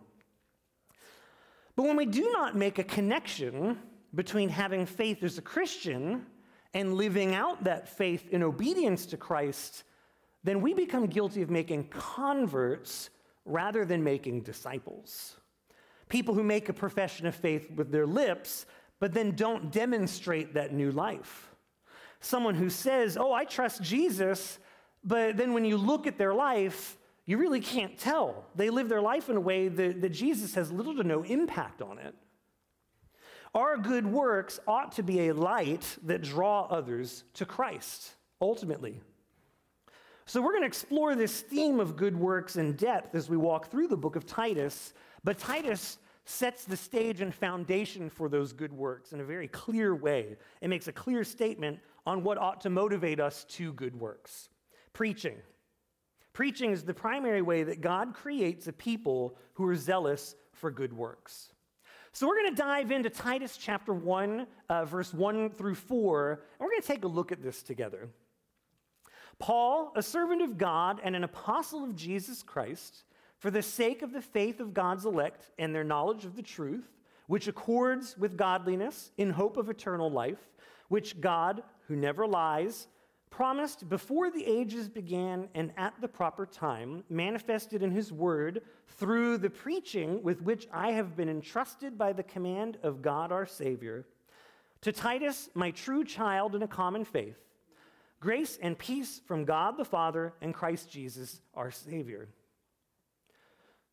But 1.76 1.82
when 1.82 1.97
we 1.97 2.06
do 2.06 2.30
not 2.32 2.56
make 2.56 2.78
a 2.78 2.85
connection 2.85 3.78
between 4.14 4.49
having 4.49 4.87
faith 4.87 5.23
as 5.23 5.37
a 5.37 5.42
Christian 5.42 6.25
and 6.73 6.94
living 6.94 7.35
out 7.35 7.64
that 7.64 7.87
faith 7.87 8.30
in 8.30 8.42
obedience 8.42 9.04
to 9.06 9.18
Christ, 9.18 9.85
then 10.42 10.62
we 10.62 10.73
become 10.73 11.06
guilty 11.06 11.42
of 11.42 11.50
making 11.50 11.88
converts 11.88 13.11
rather 13.49 13.85
than 13.85 14.05
making 14.05 14.43
disciples. 14.43 15.37
People 16.09 16.35
who 16.35 16.43
make 16.43 16.69
a 16.69 16.73
profession 16.73 17.26
of 17.26 17.35
faith 17.35 17.71
with 17.71 17.90
their 17.90 18.07
lips, 18.07 18.67
but 19.00 19.12
then 19.12 19.33
don't 19.37 19.71
demonstrate 19.71 20.55
that 20.55 20.73
new 20.73 20.90
life. 20.90 21.50
Someone 22.21 22.55
who 22.55 22.71
says, 22.71 23.17
Oh, 23.17 23.33
I 23.33 23.45
trust 23.45 23.83
Jesus, 23.83 24.59
but 25.05 25.37
then 25.37 25.52
when 25.52 25.64
you 25.64 25.76
look 25.76 26.07
at 26.07 26.19
their 26.19 26.35
life, 26.35 26.97
you 27.26 27.37
really 27.37 27.61
can't 27.61 27.99
tell. 27.99 28.47
They 28.55 28.71
live 28.71 28.88
their 28.88 29.02
life 29.02 29.28
in 29.28 29.37
a 29.37 29.40
way 29.40 29.69
that, 29.69 30.00
that 30.00 30.09
Jesus 30.11 30.55
has 30.55 30.73
little 30.73 30.97
to 30.97 31.05
no 31.05 31.23
impact 31.23 31.83
on 31.83 31.99
it. 31.99 32.14
Our 33.55 33.76
good 33.76 34.07
works 34.07 34.61
ought 34.67 34.93
to 34.93 35.02
be 35.02 35.28
a 35.28 35.35
light 35.35 35.99
that 36.05 36.23
draw 36.23 36.67
others 36.67 37.25
to 37.35 37.45
Christ, 37.45 38.14
ultimately. 38.40 39.00
So, 40.28 40.42
we're 40.42 40.52
going 40.52 40.61
to 40.61 40.66
explore 40.66 41.14
this 41.14 41.40
theme 41.40 41.80
of 41.80 41.97
good 41.97 42.14
works 42.14 42.56
in 42.56 42.75
depth 42.75 43.14
as 43.14 43.30
we 43.30 43.38
walk 43.38 43.70
through 43.70 43.88
the 43.88 43.97
book 43.97 44.14
of 44.14 44.26
Titus. 44.26 44.92
But 45.25 45.38
Titus 45.38 45.97
sets 46.26 46.66
the 46.66 46.76
stage 46.76 47.23
and 47.23 47.35
foundation 47.35 48.11
for 48.11 48.28
those 48.28 48.52
good 48.52 48.70
works 48.70 49.14
in 49.14 49.20
a 49.20 49.25
very 49.25 49.49
clear 49.49 49.94
way. 49.94 50.37
It 50.61 50.68
makes 50.68 50.87
a 50.87 50.92
clear 50.92 51.25
statement 51.25 51.80
on 52.04 52.23
what 52.25 52.37
ought 52.37 52.61
to 52.61 52.68
motivate 52.68 53.20
us 53.20 53.44
to 53.44 53.73
good 53.73 53.99
works. 53.99 54.50
Preaching. 54.92 55.37
Preaching 56.35 56.73
is 56.73 56.82
the 56.82 56.92
primary 56.92 57.40
way 57.40 57.62
that 57.62 57.80
God 57.80 58.12
creates 58.12 58.68
a 58.68 58.73
people 58.75 59.38
who 59.54 59.66
are 59.66 59.76
zealous 59.76 60.35
for 60.52 60.70
good 60.70 60.92
works. 60.92 61.54
So 62.12 62.26
we're 62.26 62.37
going 62.37 62.54
to 62.54 62.62
dive 62.62 62.90
into 62.90 63.08
Titus 63.08 63.56
chapter 63.56 63.94
1, 63.94 64.47
uh, 64.68 64.85
verse 64.85 65.14
1 65.14 65.52
through 65.52 65.76
4, 65.76 66.32
and 66.32 66.40
we're 66.61 66.68
going 66.68 66.82
to 66.82 66.87
take 66.87 67.04
a 67.04 67.08
look 67.08 67.32
at 67.32 67.42
this 67.42 67.62
together. 67.62 68.11
Paul, 69.38 69.92
a 69.95 70.02
servant 70.02 70.42
of 70.42 70.59
God 70.59 71.00
and 71.02 71.14
an 71.14 71.25
apostle 71.25 71.85
of 71.85 71.95
Jesus 71.95 72.42
Christ, 72.42 73.04
for 73.38 73.50
the 73.50 73.62
sake 73.62 74.02
of 74.02 74.12
the 74.12 74.23
faith 74.23 74.59
of 74.61 74.75
God's 74.75 75.04
elect 75.04 75.50
and 75.59 75.75
their 75.75 75.85
knowledge 75.85 76.25
of 76.25 76.35
the 76.35 76.42
truth, 76.42 76.88
which 77.28 77.47
accords 77.47 78.16
with 78.18 78.37
godliness 78.37 79.12
in 79.16 79.30
hope 79.30 79.57
of 79.57 79.71
eternal 79.71 80.11
life, 80.11 80.50
which 80.88 81.21
God, 81.21 81.62
who 81.87 81.95
never 81.95 82.26
lies, 82.26 82.88
promised 83.30 83.88
before 83.88 84.30
the 84.30 84.45
ages 84.45 84.88
began 84.88 85.49
and 85.54 85.73
at 85.76 85.95
the 86.00 86.09
proper 86.09 86.47
time, 86.47 87.04
manifested 87.09 87.83
in 87.83 87.90
his 87.90 88.12
word 88.12 88.62
through 88.88 89.38
the 89.38 89.50
preaching 89.50 90.23
with 90.23 90.42
which 90.42 90.66
I 90.73 90.92
have 90.92 91.14
been 91.14 91.28
entrusted 91.28 91.99
by 91.99 92.12
the 92.12 92.23
command 92.23 92.78
of 92.83 93.02
God 93.02 93.30
our 93.30 93.47
Savior. 93.47 94.07
To 94.80 94.92
Titus, 94.92 95.50
my 95.54 95.71
true 95.71 96.04
child 96.04 96.54
in 96.54 96.62
a 96.62 96.68
common 96.68 97.04
faith, 97.04 97.38
grace 98.20 98.58
and 98.60 98.78
peace 98.78 99.20
from 99.26 99.44
God 99.44 99.76
the 99.76 99.84
Father 99.84 100.34
and 100.40 100.54
Christ 100.54 100.90
Jesus 100.90 101.40
our 101.54 101.70
Savior. 101.70 102.28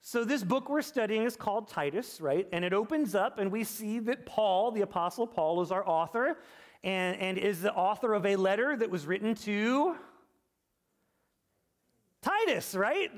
So, 0.01 0.23
this 0.23 0.43
book 0.43 0.69
we're 0.69 0.83
studying 0.83 1.23
is 1.23 1.35
called 1.35 1.67
Titus, 1.67 2.21
right? 2.21 2.47
And 2.51 2.63
it 2.63 2.73
opens 2.73 3.15
up, 3.15 3.39
and 3.39 3.51
we 3.51 3.63
see 3.63 3.97
that 3.99 4.27
Paul, 4.27 4.71
the 4.71 4.81
Apostle 4.81 5.25
Paul, 5.25 5.61
is 5.63 5.71
our 5.71 5.87
author 5.87 6.37
and, 6.83 7.19
and 7.19 7.37
is 7.39 7.61
the 7.63 7.73
author 7.73 8.13
of 8.13 8.23
a 8.25 8.35
letter 8.35 8.77
that 8.77 8.91
was 8.91 9.07
written 9.07 9.33
to 9.33 9.95
Titus, 12.21 12.75
right? 12.75 13.09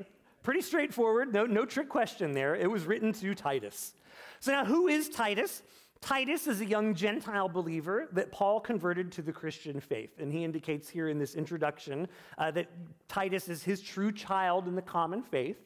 Pretty 0.44 0.62
straightforward, 0.62 1.34
no, 1.34 1.46
no 1.46 1.66
trick 1.66 1.90
question 1.90 2.32
there. 2.32 2.56
It 2.56 2.72
was 2.72 2.86
written 2.86 3.12
to 3.12 3.36
Titus. 3.36 3.94
So, 4.40 4.54
now 4.54 4.64
who 4.64 4.88
is 4.88 5.10
Titus? 5.10 5.64
Titus 6.02 6.48
is 6.48 6.62
a 6.62 6.66
young 6.66 6.94
Gentile 6.94 7.50
believer 7.50 8.08
that 8.12 8.32
Paul 8.32 8.60
converted 8.60 9.12
to 9.14 9.22
the 9.22 9.34
Christian 9.34 9.80
faith. 9.80 10.20
And 10.20 10.32
he 10.32 10.44
indicates 10.44 10.90
here 10.90 11.10
in 11.10 11.18
this 11.20 11.36
introduction 11.36 12.08
uh, 12.38 12.52
that 12.52 12.68
Titus 13.08 13.50
is 13.50 13.64
his 13.64 13.82
true 13.82 14.12
child 14.12 14.68
in 14.68 14.76
the 14.76 14.82
common 14.82 15.24
faith. 15.24 15.58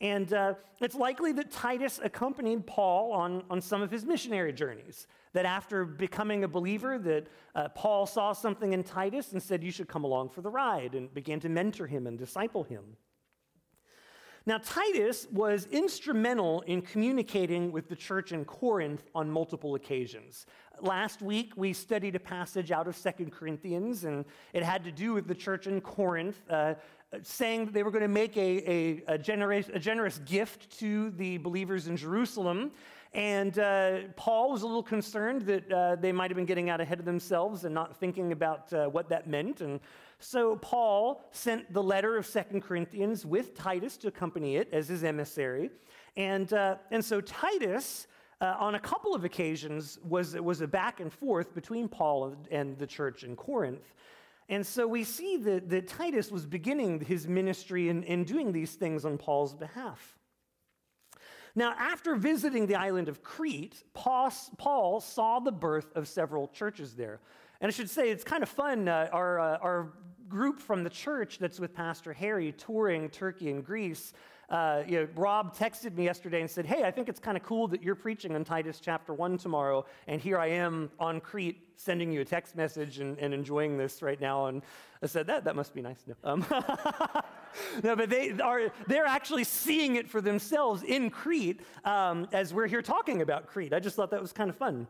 And 0.00 0.32
uh, 0.32 0.54
it's 0.80 0.94
likely 0.94 1.32
that 1.32 1.50
Titus 1.50 1.98
accompanied 2.02 2.66
Paul 2.66 3.12
on, 3.12 3.42
on 3.50 3.60
some 3.60 3.82
of 3.82 3.90
his 3.90 4.04
missionary 4.04 4.52
journeys. 4.52 5.06
That 5.32 5.44
after 5.44 5.84
becoming 5.84 6.44
a 6.44 6.48
believer, 6.48 6.98
that 7.00 7.26
uh, 7.54 7.68
Paul 7.70 8.06
saw 8.06 8.32
something 8.32 8.72
in 8.72 8.82
Titus 8.82 9.32
and 9.32 9.42
said, 9.42 9.62
"You 9.62 9.70
should 9.70 9.88
come 9.88 10.04
along 10.04 10.30
for 10.30 10.40
the 10.40 10.50
ride," 10.50 10.94
and 10.94 11.12
began 11.12 11.38
to 11.40 11.48
mentor 11.48 11.86
him 11.86 12.06
and 12.06 12.16
disciple 12.18 12.62
him. 12.62 12.96
Now, 14.48 14.56
Titus 14.64 15.26
was 15.30 15.68
instrumental 15.70 16.62
in 16.62 16.80
communicating 16.80 17.70
with 17.70 17.90
the 17.90 17.94
church 17.94 18.32
in 18.32 18.46
Corinth 18.46 19.02
on 19.14 19.30
multiple 19.30 19.74
occasions. 19.74 20.46
Last 20.80 21.20
week, 21.20 21.52
we 21.54 21.74
studied 21.74 22.16
a 22.16 22.18
passage 22.18 22.70
out 22.70 22.88
of 22.88 22.96
Second 22.96 23.30
Corinthians, 23.30 24.04
and 24.04 24.24
it 24.54 24.62
had 24.62 24.84
to 24.84 24.90
do 24.90 25.12
with 25.12 25.28
the 25.28 25.34
church 25.34 25.66
in 25.66 25.82
Corinth. 25.82 26.40
Uh, 26.48 26.72
saying 27.22 27.66
that 27.66 27.74
they 27.74 27.82
were 27.82 27.90
going 27.90 28.02
to 28.02 28.08
make 28.08 28.36
a, 28.38 28.70
a, 28.70 29.02
a, 29.14 29.18
generous, 29.18 29.68
a 29.72 29.78
generous 29.78 30.18
gift 30.26 30.78
to 30.78 31.10
the 31.10 31.38
believers 31.38 31.86
in 31.86 31.96
Jerusalem. 31.96 32.70
And 33.14 33.58
uh, 33.58 33.98
Paul 34.16 34.52
was 34.52 34.62
a 34.62 34.66
little 34.66 34.82
concerned 34.82 35.42
that 35.42 35.72
uh, 35.72 35.96
they 35.96 36.12
might 36.12 36.30
have 36.30 36.36
been 36.36 36.46
getting 36.46 36.68
out 36.68 36.80
ahead 36.80 36.98
of 36.98 37.04
themselves 37.06 37.64
and 37.64 37.74
not 37.74 37.96
thinking 37.96 38.32
about 38.32 38.72
uh, 38.72 38.86
what 38.86 39.08
that 39.08 39.26
meant. 39.26 39.60
And 39.62 39.80
so 40.18 40.56
Paul 40.56 41.22
sent 41.30 41.72
the 41.72 41.82
letter 41.82 42.16
of 42.16 42.26
Second 42.26 42.62
Corinthians 42.62 43.24
with 43.24 43.54
Titus 43.54 43.96
to 43.98 44.08
accompany 44.08 44.56
it 44.56 44.68
as 44.72 44.88
his 44.88 45.04
emissary. 45.04 45.70
And, 46.16 46.52
uh, 46.52 46.76
and 46.90 47.02
so 47.02 47.20
Titus, 47.20 48.08
uh, 48.40 48.56
on 48.58 48.74
a 48.74 48.80
couple 48.80 49.14
of 49.14 49.24
occasions, 49.24 49.98
was, 50.06 50.34
was 50.34 50.60
a 50.60 50.66
back 50.66 51.00
and 51.00 51.12
forth 51.12 51.54
between 51.54 51.88
Paul 51.88 52.36
and 52.50 52.76
the 52.78 52.86
church 52.86 53.24
in 53.24 53.36
Corinth. 53.36 53.94
And 54.50 54.66
so 54.66 54.86
we 54.86 55.04
see 55.04 55.36
that, 55.38 55.70
that 55.70 55.88
Titus 55.88 56.30
was 56.30 56.46
beginning 56.46 57.00
his 57.00 57.26
ministry 57.28 57.88
and, 57.88 58.04
and 58.04 58.26
doing 58.26 58.52
these 58.52 58.72
things 58.72 59.04
on 59.04 59.18
Paul's 59.18 59.54
behalf. 59.54 60.17
Now, 61.54 61.74
after 61.78 62.14
visiting 62.14 62.66
the 62.66 62.76
island 62.76 63.08
of 63.08 63.22
Crete, 63.22 63.82
Paul, 63.94 65.00
saw 65.00 65.40
the 65.40 65.52
birth 65.52 65.96
of 65.96 66.06
several 66.08 66.48
churches 66.48 66.94
there. 66.94 67.20
And 67.60 67.68
I 67.68 67.72
should 67.72 67.90
say, 67.90 68.10
it's 68.10 68.24
kind 68.24 68.42
of 68.42 68.48
fun. 68.48 68.88
Uh, 68.88 69.08
our, 69.12 69.40
uh, 69.40 69.58
our 69.58 69.92
group 70.28 70.60
from 70.60 70.84
the 70.84 70.90
church 70.90 71.38
that's 71.38 71.58
with 71.58 71.74
Pastor 71.74 72.12
Harry 72.12 72.52
touring 72.52 73.08
Turkey 73.10 73.50
and 73.50 73.64
Greece 73.64 74.12
uh, 74.48 74.82
you 74.86 75.00
know, 75.00 75.08
Rob 75.14 75.54
texted 75.54 75.94
me 75.94 76.04
yesterday 76.04 76.40
and 76.40 76.50
said, 76.50 76.64
Hey, 76.64 76.84
I 76.84 76.90
think 76.90 77.08
it's 77.08 77.20
kind 77.20 77.36
of 77.36 77.42
cool 77.42 77.68
that 77.68 77.82
you're 77.82 77.94
preaching 77.94 78.34
on 78.34 78.44
Titus 78.44 78.80
chapter 78.80 79.12
1 79.12 79.36
tomorrow, 79.36 79.84
and 80.06 80.20
here 80.20 80.38
I 80.38 80.46
am 80.46 80.90
on 80.98 81.20
Crete 81.20 81.62
sending 81.76 82.10
you 82.10 82.22
a 82.22 82.24
text 82.24 82.56
message 82.56 82.98
and, 82.98 83.18
and 83.18 83.34
enjoying 83.34 83.76
this 83.76 84.00
right 84.00 84.20
now. 84.20 84.46
And 84.46 84.62
I 85.02 85.06
said, 85.06 85.26
That, 85.26 85.44
that 85.44 85.54
must 85.54 85.74
be 85.74 85.82
nice. 85.82 86.02
No, 86.06 86.14
um, 86.24 86.46
no 87.82 87.94
but 87.94 88.08
they 88.08 88.32
are, 88.40 88.72
they're 88.86 89.06
actually 89.06 89.44
seeing 89.44 89.96
it 89.96 90.08
for 90.08 90.22
themselves 90.22 90.82
in 90.82 91.10
Crete 91.10 91.60
um, 91.84 92.26
as 92.32 92.54
we're 92.54 92.68
here 92.68 92.82
talking 92.82 93.20
about 93.20 93.48
Crete. 93.48 93.74
I 93.74 93.80
just 93.80 93.96
thought 93.96 94.10
that 94.12 94.22
was 94.22 94.32
kind 94.32 94.48
of 94.48 94.56
fun. 94.56 94.86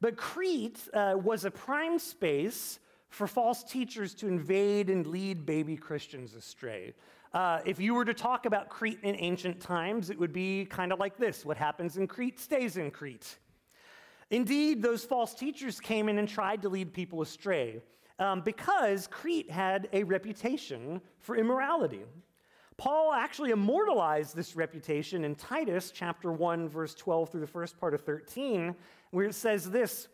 But 0.00 0.16
Crete 0.16 0.80
uh, 0.94 1.14
was 1.22 1.44
a 1.44 1.50
prime 1.50 1.98
space 2.00 2.80
for 3.08 3.26
false 3.26 3.62
teachers 3.62 4.14
to 4.14 4.28
invade 4.28 4.88
and 4.88 5.06
lead 5.06 5.44
baby 5.44 5.76
Christians 5.76 6.34
astray. 6.34 6.94
Uh, 7.32 7.60
if 7.64 7.78
you 7.78 7.94
were 7.94 8.04
to 8.04 8.14
talk 8.14 8.44
about 8.44 8.68
Crete 8.68 8.98
in 9.02 9.14
ancient 9.16 9.60
times, 9.60 10.10
it 10.10 10.18
would 10.18 10.32
be 10.32 10.64
kind 10.64 10.92
of 10.92 10.98
like 10.98 11.16
this 11.16 11.44
what 11.44 11.56
happens 11.56 11.96
in 11.96 12.06
Crete 12.06 12.40
stays 12.40 12.76
in 12.76 12.90
Crete. 12.90 13.38
Indeed, 14.30 14.82
those 14.82 15.04
false 15.04 15.34
teachers 15.34 15.80
came 15.80 16.08
in 16.08 16.18
and 16.18 16.28
tried 16.28 16.62
to 16.62 16.68
lead 16.68 16.92
people 16.92 17.22
astray 17.22 17.82
um, 18.18 18.40
because 18.42 19.06
Crete 19.06 19.50
had 19.50 19.88
a 19.92 20.02
reputation 20.04 21.00
for 21.20 21.36
immorality. 21.36 22.02
Paul 22.76 23.12
actually 23.12 23.50
immortalized 23.50 24.34
this 24.34 24.56
reputation 24.56 25.24
in 25.24 25.34
Titus 25.34 25.92
chapter 25.94 26.32
1, 26.32 26.68
verse 26.68 26.94
12 26.94 27.30
through 27.30 27.40
the 27.40 27.46
first 27.46 27.78
part 27.78 27.92
of 27.92 28.00
13, 28.00 28.74
where 29.10 29.26
it 29.26 29.34
says 29.34 29.70
this 29.70 30.08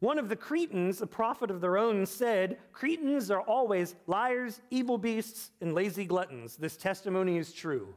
one 0.00 0.18
of 0.18 0.28
the 0.28 0.36
Cretans, 0.36 1.00
a 1.00 1.06
prophet 1.06 1.50
of 1.50 1.60
their 1.60 1.78
own, 1.78 2.04
said, 2.04 2.58
Cretans 2.72 3.30
are 3.30 3.40
always 3.40 3.94
liars, 4.06 4.60
evil 4.70 4.98
beasts, 4.98 5.50
and 5.60 5.74
lazy 5.74 6.04
gluttons. 6.04 6.56
This 6.56 6.76
testimony 6.76 7.38
is 7.38 7.52
true. 7.52 7.94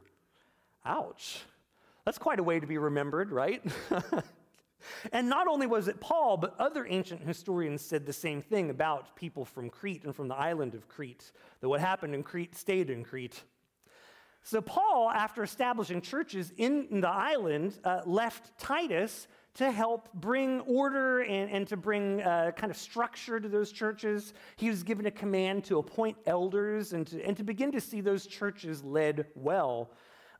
Ouch. 0.84 1.42
That's 2.04 2.18
quite 2.18 2.40
a 2.40 2.42
way 2.42 2.58
to 2.58 2.66
be 2.66 2.78
remembered, 2.78 3.30
right? 3.30 3.62
and 5.12 5.28
not 5.28 5.46
only 5.46 5.66
was 5.66 5.88
it 5.88 6.00
Paul, 6.00 6.38
but 6.38 6.58
other 6.58 6.86
ancient 6.88 7.22
historians 7.22 7.82
said 7.82 8.06
the 8.06 8.12
same 8.12 8.40
thing 8.40 8.70
about 8.70 9.14
people 9.14 9.44
from 9.44 9.68
Crete 9.68 10.04
and 10.04 10.16
from 10.16 10.28
the 10.28 10.36
island 10.36 10.74
of 10.74 10.88
Crete, 10.88 11.32
that 11.60 11.68
what 11.68 11.80
happened 11.80 12.14
in 12.14 12.22
Crete 12.22 12.56
stayed 12.56 12.88
in 12.88 13.04
Crete. 13.04 13.42
So, 14.42 14.62
Paul, 14.62 15.10
after 15.10 15.42
establishing 15.42 16.00
churches 16.00 16.50
in 16.56 17.02
the 17.02 17.08
island, 17.10 17.78
uh, 17.84 18.00
left 18.06 18.58
Titus 18.58 19.28
to 19.54 19.70
help 19.70 20.12
bring 20.14 20.60
order 20.60 21.20
and, 21.20 21.50
and 21.50 21.68
to 21.68 21.76
bring 21.76 22.22
uh, 22.22 22.52
kind 22.56 22.70
of 22.70 22.76
structure 22.76 23.40
to 23.40 23.48
those 23.48 23.72
churches. 23.72 24.32
He 24.56 24.68
was 24.68 24.82
given 24.82 25.06
a 25.06 25.10
command 25.10 25.64
to 25.64 25.78
appoint 25.78 26.16
elders 26.26 26.92
and 26.92 27.06
to, 27.08 27.24
and 27.24 27.36
to 27.36 27.42
begin 27.42 27.72
to 27.72 27.80
see 27.80 28.00
those 28.00 28.26
churches 28.26 28.84
led 28.84 29.26
well. 29.34 29.90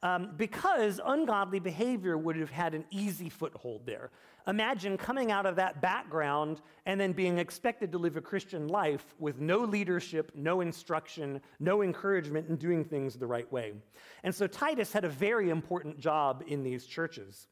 Um, 0.02 0.30
because 0.38 0.98
ungodly 1.04 1.58
behavior 1.58 2.16
would 2.16 2.36
have 2.36 2.50
had 2.50 2.74
an 2.74 2.86
easy 2.90 3.28
foothold 3.28 3.84
there. 3.84 4.10
Imagine 4.46 4.96
coming 4.96 5.30
out 5.30 5.44
of 5.44 5.56
that 5.56 5.82
background 5.82 6.62
and 6.86 6.98
then 6.98 7.12
being 7.12 7.36
expected 7.36 7.92
to 7.92 7.98
live 7.98 8.16
a 8.16 8.22
Christian 8.22 8.68
life 8.68 9.14
with 9.18 9.40
no 9.40 9.58
leadership, 9.58 10.32
no 10.34 10.62
instruction, 10.62 11.42
no 11.58 11.82
encouragement 11.82 12.48
in 12.48 12.56
doing 12.56 12.82
things 12.82 13.16
the 13.16 13.26
right 13.26 13.50
way. 13.52 13.74
And 14.22 14.34
so 14.34 14.46
Titus 14.46 14.90
had 14.90 15.04
a 15.04 15.08
very 15.08 15.50
important 15.50 16.00
job 16.00 16.44
in 16.46 16.62
these 16.62 16.86
churches. 16.86 17.48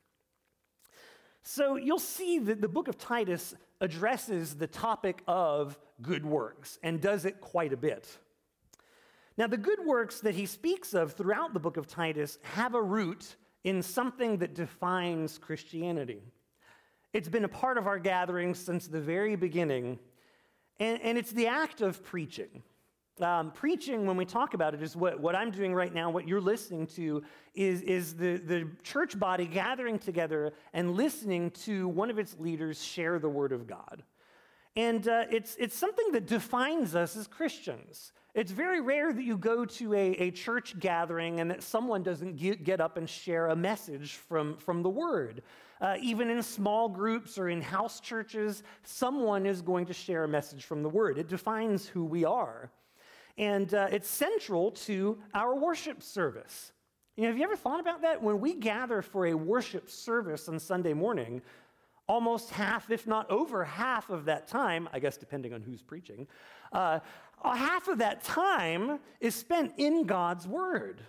So 1.51 1.77
you'll 1.77 1.99
see 1.99 2.39
that 2.41 2.61
the 2.61 2.69
book 2.69 2.89
of 2.89 2.99
Titus 2.99 3.55
addresses 3.81 4.57
the 4.57 4.67
topic 4.67 5.23
of 5.27 5.79
good 6.03 6.27
works 6.27 6.79
and 6.83 7.01
does 7.01 7.25
it 7.25 7.41
quite 7.41 7.73
a 7.73 7.77
bit. 7.79 8.07
Now, 9.39 9.47
the 9.47 9.57
good 9.57 9.79
works 9.87 10.21
that 10.21 10.35
he 10.35 10.45
speaks 10.45 10.93
of 10.93 11.15
throughout 11.15 11.55
the 11.55 11.59
book 11.59 11.79
of 11.79 11.87
Titus 11.87 12.39
have 12.43 12.75
a 12.75 12.83
root 12.83 13.37
in 13.65 13.83
something 13.83 14.37
that 14.37 14.55
defines 14.55 15.39
Christianity. 15.39 16.21
It's 17.15 17.31
been 17.31 17.45
a 17.45 17.49
part 17.49 17.79
of 17.79 17.87
our 17.87 17.99
gatherings 17.99 18.59
since 18.59 18.87
the 18.87 19.01
very 19.01 19.35
beginning, 19.35 19.99
and, 20.79 21.01
and 21.01 21.17
it's 21.17 21.33
the 21.33 21.47
act 21.47 21.81
of 21.81 22.05
preaching. 22.05 22.63
Um, 23.21 23.51
preaching, 23.51 24.07
when 24.07 24.17
we 24.17 24.25
talk 24.25 24.55
about 24.55 24.75
it, 24.75 24.83
is 24.83 24.95
what, 24.95 25.19
what 25.21 25.35
I'm 25.35 25.51
doing 25.51 25.75
right 25.75 25.93
now, 25.93 26.11
what 26.11 26.29
you're 26.29 26.41
listening 26.41 26.87
to, 26.89 27.23
is, 27.55 27.83
is 27.83 28.15
the, 28.15 28.37
the 28.37 28.69
church 28.83 29.19
body 29.19 29.47
gathering 29.47 29.99
together 29.99 30.53
and 30.73 30.95
listening 30.95 31.51
to 31.51 31.89
one 31.89 32.11
of 32.11 32.19
its 32.19 32.37
leaders 32.39 32.83
share 32.83 33.19
the 33.19 33.29
word 33.29 33.53
of 33.53 33.67
God. 33.67 34.03
And 34.77 35.09
uh, 35.09 35.25
it's, 35.31 35.57
it's 35.59 35.77
something 35.77 36.13
that 36.13 36.27
defines 36.27 36.95
us 36.95 37.17
as 37.17 37.27
Christians. 37.27 38.13
It's 38.35 38.53
very 38.53 38.81
rare 38.81 39.13
that 39.13 39.25
you 39.25 39.37
go 39.37 39.65
to 39.65 39.95
a, 39.95 40.11
a 40.13 40.31
church 40.31 40.79
gathering 40.79 41.41
and 41.41 41.51
that 41.51 41.63
someone 41.65 42.05
doesn't 42.05 42.37
get, 42.37 42.63
get 42.63 42.81
up 42.81 42.97
and 42.97 43.11
share 43.11 43.49
a 43.49 43.57
message 43.57 44.15
from, 44.15 44.57
from 44.59 44.83
the 44.85 44.89
Word. 44.89 45.43
Uh, 45.81 45.97
even 46.01 46.31
in 46.31 46.41
small 46.43 46.89
groups 46.89 47.39
or 47.39 47.49
in 47.49 47.61
house 47.61 47.99
churches, 47.99 48.63
someone 48.85 49.47
is 49.47 49.63
going 49.63 49.87
to 49.87 49.93
share 49.93 50.23
a 50.23 50.29
message 50.29 50.65
from 50.65 50.85
the 50.85 50.89
Word. 50.89 51.19
It 51.19 51.29
defines 51.29 51.89
who 51.89 52.05
we 52.05 52.25
are. 52.25 52.71
And 53.39 53.73
uh, 53.73 53.89
it's 53.91 54.11
central 54.11 54.73
to 54.73 55.17
our 55.33 55.55
worship 55.55 56.03
service. 56.03 56.73
You 57.17 57.23
know, 57.23 57.31
have 57.31 57.39
you 57.39 57.45
ever 57.45 57.57
thought 57.57 57.81
about 57.81 58.03
that? 58.03 58.23
When 58.23 58.41
we 58.41 58.55
gather 58.55 59.01
for 59.01 59.27
a 59.27 59.35
worship 59.35 59.89
service 59.89 60.49
on 60.49 60.59
Sunday 60.59 60.93
morning, 60.93 61.41
almost 62.09 62.51
half, 62.51 62.91
if 62.91 63.07
not 63.07 63.31
over 63.31 63.65
half 63.65 64.11
of 64.11 64.25
that 64.25 64.49
time, 64.49 64.89
I 64.93 64.99
guess 64.99 65.17
depending 65.17 65.55
on 65.55 65.63
who's 65.63 65.83
preaching, 65.83 66.27
uh, 66.73 66.99
half 67.43 67.89
of 67.89 67.99
that 67.99 68.25
time 68.25 68.99
is 69.21 69.35
spent 69.35 69.73
in 69.77 70.05
God's 70.05 70.47
Word. 70.47 71.01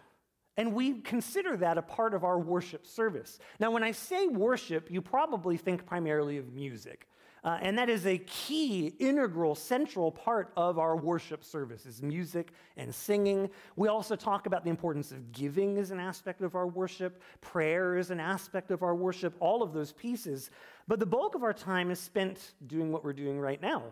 And 0.58 0.74
we 0.74 0.96
consider 1.02 1.56
that 1.58 1.78
a 1.78 1.82
part 1.82 2.14
of 2.14 2.24
our 2.24 2.38
worship 2.38 2.86
service. 2.86 3.40
Now, 3.60 3.72
when 3.72 3.84
I 3.84 3.92
say 3.92 4.28
worship, 4.28 4.92
you 4.92 5.02
probably 5.02 5.58
think 5.58 5.86
primarily 5.86 6.38
of 6.38 6.54
music. 6.54 7.08
Uh, 7.44 7.58
and 7.62 7.78
that 7.78 7.90
is 7.90 8.06
a 8.06 8.18
key, 8.18 8.94
integral, 9.00 9.56
central 9.56 10.12
part 10.12 10.52
of 10.58 10.78
our 10.78 10.98
worship 10.98 11.44
service 11.44 11.86
is 11.86 12.02
music 12.02 12.52
and 12.76 12.94
singing. 12.94 13.50
We 13.76 13.88
also 13.88 14.16
talk 14.16 14.46
about 14.46 14.64
the 14.64 14.70
importance 14.70 15.12
of 15.12 15.32
giving 15.32 15.78
as 15.78 15.92
an 15.92 16.00
aspect 16.00 16.42
of 16.42 16.56
our 16.56 16.68
worship, 16.68 17.22
prayer 17.40 17.98
is 17.98 18.12
an 18.12 18.20
aspect 18.20 18.72
of 18.72 18.84
our 18.84 18.96
worship, 18.96 19.36
all 19.40 19.64
of 19.64 19.74
those 19.74 19.94
pieces. 19.94 20.52
But 20.88 21.00
the 21.00 21.06
bulk 21.06 21.36
of 21.36 21.44
our 21.44 21.54
time 21.54 21.92
is 21.92 22.00
spent 22.00 22.54
doing 22.68 22.92
what 22.92 23.04
we're 23.04 23.14
doing 23.14 23.40
right 23.40 23.62
now, 23.62 23.84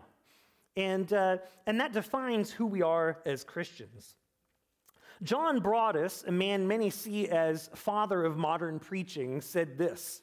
and, 0.76 1.10
uh, 1.12 1.38
and 1.66 1.80
that 1.80 1.92
defines 1.92 2.50
who 2.50 2.66
we 2.66 2.82
are 2.82 3.18
as 3.24 3.44
Christians. 3.44 4.14
John 5.22 5.58
Broadus, 5.58 6.24
a 6.28 6.32
man 6.32 6.68
many 6.68 6.90
see 6.90 7.28
as 7.28 7.70
father 7.74 8.24
of 8.24 8.36
modern 8.36 8.78
preaching, 8.78 9.40
said 9.40 9.78
this 9.78 10.22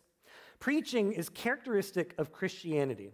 Preaching 0.60 1.14
is 1.14 1.30
characteristic 1.30 2.16
of 2.18 2.32
Christianity. 2.32 3.12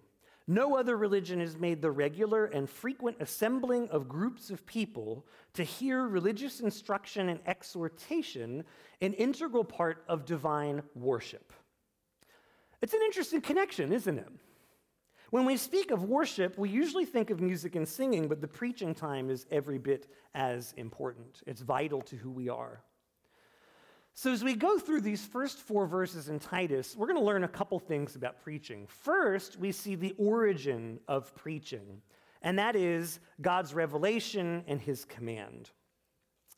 No 0.48 0.76
other 0.76 0.98
religion 0.98 1.40
has 1.40 1.58
made 1.58 1.82
the 1.82 1.92
regular 1.92 2.46
and 2.46 2.70
frequent 2.70 3.18
assembling 3.20 3.88
of 3.90 4.10
groups 4.10 4.50
of 4.50 4.66
people 4.66 5.26
to 5.54 5.64
hear 5.64 6.08
religious 6.08 6.60
instruction 6.60 7.30
and 7.30 7.40
exhortation 7.46 8.64
an 9.02 9.14
integral 9.14 9.64
part 9.64 10.04
of 10.08 10.26
divine 10.26 10.82
worship. 10.96 11.54
It's 12.82 12.94
an 12.94 13.02
interesting 13.06 13.42
connection, 13.42 13.94
isn't 13.94 14.18
it? 14.18 14.30
When 15.30 15.46
we 15.46 15.56
speak 15.56 15.92
of 15.92 16.04
worship, 16.04 16.58
we 16.58 16.70
usually 16.70 17.06
think 17.06 17.30
of 17.30 17.40
music 17.40 17.76
and 17.76 17.88
singing, 17.88 18.28
but 18.28 18.42
the 18.42 18.48
preaching 18.48 18.94
time 18.94 19.30
is 19.30 19.46
every 19.52 19.78
bit 19.78 20.12
as 20.36 20.74
important. 20.76 21.42
It's 21.48 21.62
vital 21.62 22.02
to 22.02 22.18
who 22.18 22.30
we 22.30 22.50
are. 22.50 22.82
So, 24.14 24.32
as 24.32 24.44
we 24.44 24.56
go 24.56 24.78
through 24.78 25.02
these 25.02 25.26
first 25.26 25.60
four 25.60 25.88
verses 25.88 26.28
in 26.28 26.40
Titus, 26.40 26.96
we're 26.96 27.08
going 27.08 27.20
to 27.20 27.26
learn 27.26 27.46
a 27.46 27.48
couple 27.50 27.80
things 27.80 28.16
about 28.16 28.42
preaching. 28.42 28.86
First, 28.88 29.58
we 29.58 29.72
see 29.72 29.96
the 29.96 30.14
origin 30.18 31.00
of 31.08 31.34
preaching, 31.36 32.02
and 32.42 32.60
that 32.60 32.76
is 32.76 33.20
God's 33.42 33.74
revelation 33.74 34.64
and 34.68 34.82
his 34.82 35.06
command. 35.06 35.72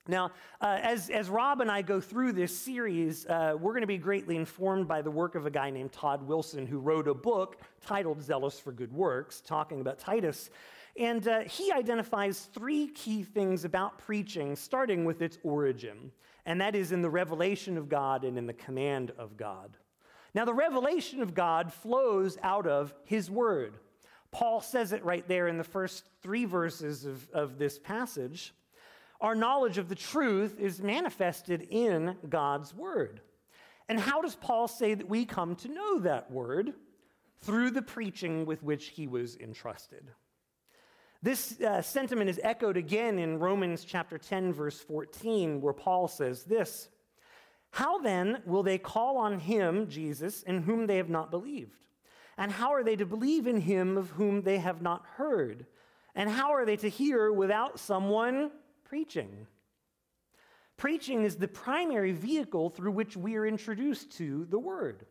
Now, 0.08 0.32
uh, 0.60 0.80
as, 0.82 1.10
as 1.10 1.30
Rob 1.30 1.62
and 1.62 1.72
I 1.72 1.82
go 1.82 2.02
through 2.02 2.34
this 2.34 2.58
series, 2.58 3.26
uh, 3.28 3.56
we're 3.58 3.72
going 3.72 3.82
to 3.82 3.88
be 3.88 3.98
greatly 3.98 4.36
informed 4.36 4.86
by 4.86 5.02
the 5.02 5.12
work 5.12 5.36
of 5.36 5.46
a 5.46 5.50
guy 5.50 5.70
named 5.70 5.94
Todd 5.94 6.28
Wilson, 6.28 6.68
who 6.68 6.80
wrote 6.80 7.08
a 7.08 7.14
book 7.14 7.62
titled 7.86 8.22
Zealous 8.22 8.60
for 8.60 8.74
Good 8.74 8.92
Works, 8.92 9.40
talking 9.40 9.80
about 9.80 10.00
Titus. 10.00 10.50
And 11.00 11.26
uh, 11.28 11.42
he 11.42 11.72
identifies 11.72 12.50
three 12.54 12.88
key 12.88 13.24
things 13.24 13.64
about 13.64 13.98
preaching, 13.98 14.58
starting 14.58 15.06
with 15.06 15.22
its 15.22 15.38
origin, 15.44 16.12
and 16.46 16.62
that 16.62 16.76
is 16.76 16.92
in 16.92 17.02
the 17.02 17.10
revelation 17.10 17.78
of 17.78 17.90
God 17.90 18.24
and 18.24 18.38
in 18.38 18.48
the 18.48 18.54
command 18.54 19.12
of 19.18 19.38
God. 19.38 19.78
Now, 20.36 20.46
the 20.46 20.54
revelation 20.54 21.22
of 21.22 21.34
God 21.34 21.72
flows 21.72 22.38
out 22.42 22.66
of 22.68 22.94
his 23.06 23.30
word. 23.30 23.76
Paul 24.32 24.62
says 24.62 24.92
it 24.92 25.06
right 25.06 25.28
there 25.28 25.48
in 25.48 25.58
the 25.58 25.64
first 25.64 26.06
three 26.22 26.46
verses 26.46 27.06
of, 27.06 27.30
of 27.32 27.58
this 27.58 27.78
passage 27.78 28.54
our 29.24 29.36
knowledge 29.36 29.78
of 29.78 29.88
the 29.88 29.96
truth 29.96 30.60
is 30.60 30.82
manifested 30.82 31.66
in 31.70 32.18
God's 32.28 32.76
word. 32.76 33.22
And 33.88 33.98
how 33.98 34.22
does 34.22 34.36
Paul 34.36 34.68
say 34.68 34.96
that 34.96 35.08
we 35.08 35.24
come 35.24 35.56
to 35.58 35.70
know 35.70 36.00
that 36.00 36.30
word? 36.30 36.74
Through 37.40 37.72
the 37.72 37.82
preaching 37.82 38.46
with 38.46 38.62
which 38.64 38.88
he 38.90 39.08
was 39.08 39.38
entrusted. 39.38 40.12
This 41.24 41.60
uh, 41.62 41.82
sentiment 41.82 42.30
is 42.30 42.40
echoed 42.44 42.78
again 42.78 43.18
in 43.18 43.40
Romans 43.40 43.86
chapter 43.86 44.18
10, 44.18 44.54
verse 44.54 44.80
14, 44.82 45.62
where 45.62 45.74
Paul 45.74 46.08
says 46.08 46.44
this 46.44 46.90
How 47.72 47.98
then 47.98 48.44
will 48.46 48.62
they 48.62 48.78
call 48.78 49.18
on 49.18 49.40
him, 49.40 49.88
Jesus, 49.90 50.44
in 50.44 50.62
whom 50.62 50.86
they 50.86 50.98
have 50.98 51.10
not 51.10 51.32
believed? 51.32 51.80
And 52.38 52.52
how 52.52 52.74
are 52.74 52.84
they 52.84 52.98
to 52.98 53.06
believe 53.06 53.48
in 53.48 53.62
him 53.62 53.98
of 53.98 54.12
whom 54.12 54.42
they 54.42 54.58
have 54.58 54.82
not 54.82 55.06
heard? 55.16 55.66
And 56.14 56.30
how 56.30 56.52
are 56.52 56.66
they 56.66 56.76
to 56.78 56.90
hear 56.90 57.32
without 57.32 57.80
someone 57.80 58.52
preaching. 58.94 59.48
Preaching 60.78 61.24
is 61.24 61.38
the 61.38 61.48
primary 61.48 62.12
vehicle 62.12 62.70
through 62.70 62.92
which 62.92 63.18
we 63.18 63.36
are 63.38 63.48
introduced 63.48 64.12
to 64.18 64.46
the 64.52 64.60
Word. 64.60 65.08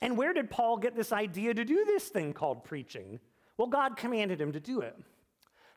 And 0.00 0.16
where 0.16 0.32
did 0.32 0.48
Paul 0.48 0.78
get 0.78 0.96
this 0.96 1.12
idea 1.12 1.52
to 1.52 1.62
do 1.62 1.84
this 1.84 2.08
thing 2.08 2.32
called 2.32 2.64
preaching? 2.64 3.20
Well, 3.58 3.68
God 3.68 3.98
commanded 3.98 4.40
him 4.40 4.52
to 4.52 4.60
do 4.60 4.80
it. 4.80 4.96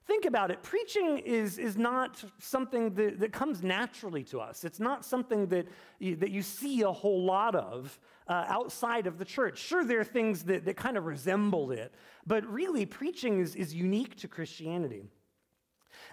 Think 0.07 0.25
about 0.25 0.49
it. 0.49 0.63
Preaching 0.63 1.19
is, 1.19 1.57
is 1.57 1.77
not 1.77 2.23
something 2.39 2.93
that, 2.95 3.19
that 3.19 3.31
comes 3.31 3.61
naturally 3.61 4.23
to 4.25 4.39
us. 4.39 4.63
It's 4.63 4.79
not 4.79 5.05
something 5.05 5.47
that 5.47 5.67
you, 5.99 6.15
that 6.17 6.31
you 6.31 6.41
see 6.41 6.81
a 6.81 6.91
whole 6.91 7.23
lot 7.23 7.55
of 7.55 7.99
uh, 8.27 8.45
outside 8.47 9.05
of 9.05 9.19
the 9.19 9.25
church. 9.25 9.59
Sure, 9.59 9.83
there 9.83 9.99
are 9.99 10.05
things 10.05 10.43
that, 10.45 10.65
that 10.65 10.75
kind 10.75 10.97
of 10.97 11.05
resemble 11.05 11.71
it, 11.71 11.93
but 12.25 12.45
really, 12.45 12.85
preaching 12.85 13.39
is, 13.39 13.55
is 13.55 13.73
unique 13.73 14.15
to 14.17 14.27
Christianity. 14.27 15.03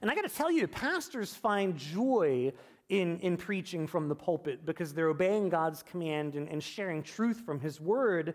And 0.03 0.11
I 0.11 0.15
got 0.15 0.29
to 0.29 0.35
tell 0.35 0.51
you, 0.51 0.69
pastors 0.69 1.35
find 1.35 1.77
joy 1.77 2.53
in, 2.89 3.19
in 3.21 3.37
preaching 3.37 3.87
from 3.87 4.09
the 4.09 4.15
pulpit 4.15 4.65
because 4.65 4.93
they're 4.93 5.09
obeying 5.09 5.49
God's 5.49 5.83
command 5.83 6.35
and, 6.35 6.49
and 6.49 6.63
sharing 6.63 7.03
truth 7.03 7.41
from 7.45 7.61
His 7.61 7.81
word 7.81 8.35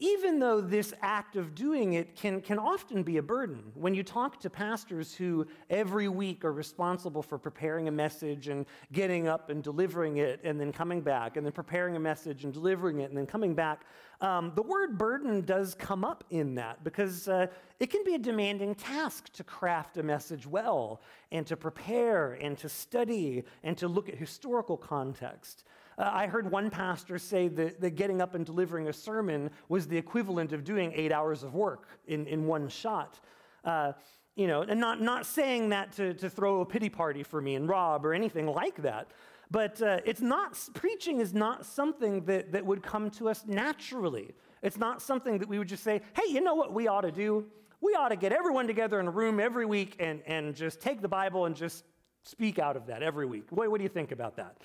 even 0.00 0.38
though 0.38 0.60
this 0.60 0.92
act 1.02 1.36
of 1.36 1.54
doing 1.54 1.92
it 1.92 2.16
can, 2.16 2.40
can 2.40 2.58
often 2.58 3.02
be 3.02 3.18
a 3.18 3.22
burden. 3.22 3.70
When 3.74 3.94
you 3.94 4.02
talk 4.02 4.40
to 4.40 4.50
pastors 4.50 5.14
who 5.14 5.46
every 5.68 6.08
week 6.08 6.44
are 6.44 6.52
responsible 6.52 7.22
for 7.22 7.38
preparing 7.38 7.86
a 7.86 7.90
message 7.92 8.48
and 8.48 8.64
getting 8.92 9.28
up 9.28 9.50
and 9.50 9.62
delivering 9.62 10.16
it 10.16 10.40
and 10.42 10.58
then 10.58 10.72
coming 10.72 11.02
back, 11.02 11.36
and 11.36 11.44
then 11.44 11.52
preparing 11.52 11.96
a 11.96 12.00
message 12.00 12.44
and 12.44 12.52
delivering 12.52 13.00
it 13.00 13.10
and 13.10 13.16
then 13.16 13.26
coming 13.26 13.54
back, 13.54 13.84
um, 14.22 14.52
the 14.54 14.62
word 14.62 14.98
burden 14.98 15.42
does 15.42 15.74
come 15.74 16.04
up 16.04 16.24
in 16.30 16.54
that 16.54 16.82
because 16.82 17.28
uh, 17.28 17.46
it 17.78 17.90
can 17.90 18.02
be 18.04 18.14
a 18.14 18.18
demanding 18.18 18.74
task 18.74 19.30
to 19.34 19.44
craft 19.44 19.98
a 19.98 20.02
message 20.02 20.46
well 20.46 21.00
and 21.30 21.46
to 21.46 21.56
prepare 21.56 22.34
and 22.34 22.56
to 22.58 22.68
study 22.68 23.44
and 23.62 23.76
to 23.78 23.86
look 23.88 24.08
at 24.08 24.14
historical 24.14 24.76
context. 24.76 25.64
Uh, 25.98 26.10
I 26.12 26.26
heard 26.26 26.50
one 26.50 26.70
pastor 26.70 27.18
say 27.18 27.48
that, 27.48 27.80
that 27.80 27.90
getting 27.90 28.20
up 28.22 28.34
and 28.34 28.44
delivering 28.44 28.88
a 28.88 28.92
sermon 28.92 29.50
was 29.68 29.86
the 29.86 29.96
equivalent 29.96 30.52
of 30.52 30.64
doing 30.64 30.92
eight 30.94 31.12
hours 31.12 31.42
of 31.42 31.54
work 31.54 31.88
in, 32.06 32.26
in 32.26 32.46
one 32.46 32.68
shot. 32.68 33.20
Uh, 33.64 33.92
you 34.36 34.46
know, 34.46 34.62
and 34.62 34.80
not, 34.80 35.00
not 35.00 35.26
saying 35.26 35.68
that 35.70 35.92
to, 35.92 36.14
to 36.14 36.30
throw 36.30 36.60
a 36.60 36.64
pity 36.64 36.88
party 36.88 37.22
for 37.22 37.40
me 37.40 37.56
and 37.56 37.68
Rob 37.68 38.06
or 38.06 38.14
anything 38.14 38.46
like 38.46 38.80
that. 38.82 39.10
But 39.50 39.82
uh, 39.82 39.98
it's 40.06 40.20
not, 40.20 40.58
preaching 40.74 41.20
is 41.20 41.34
not 41.34 41.66
something 41.66 42.24
that, 42.26 42.52
that 42.52 42.64
would 42.64 42.82
come 42.82 43.10
to 43.10 43.28
us 43.28 43.44
naturally. 43.46 44.30
It's 44.62 44.78
not 44.78 45.02
something 45.02 45.38
that 45.38 45.48
we 45.48 45.58
would 45.58 45.68
just 45.68 45.82
say, 45.82 46.00
hey, 46.14 46.32
you 46.32 46.40
know 46.40 46.54
what 46.54 46.72
we 46.72 46.86
ought 46.86 47.00
to 47.00 47.10
do? 47.10 47.46
We 47.80 47.94
ought 47.94 48.10
to 48.10 48.16
get 48.16 48.32
everyone 48.32 48.66
together 48.66 49.00
in 49.00 49.08
a 49.08 49.10
room 49.10 49.40
every 49.40 49.66
week 49.66 49.96
and, 49.98 50.22
and 50.26 50.54
just 50.54 50.80
take 50.80 51.02
the 51.02 51.08
Bible 51.08 51.46
and 51.46 51.56
just 51.56 51.84
speak 52.22 52.58
out 52.58 52.76
of 52.76 52.86
that 52.86 53.02
every 53.02 53.26
week. 53.26 53.46
What, 53.50 53.70
what 53.70 53.78
do 53.78 53.82
you 53.82 53.88
think 53.88 54.12
about 54.12 54.36
that? 54.36 54.58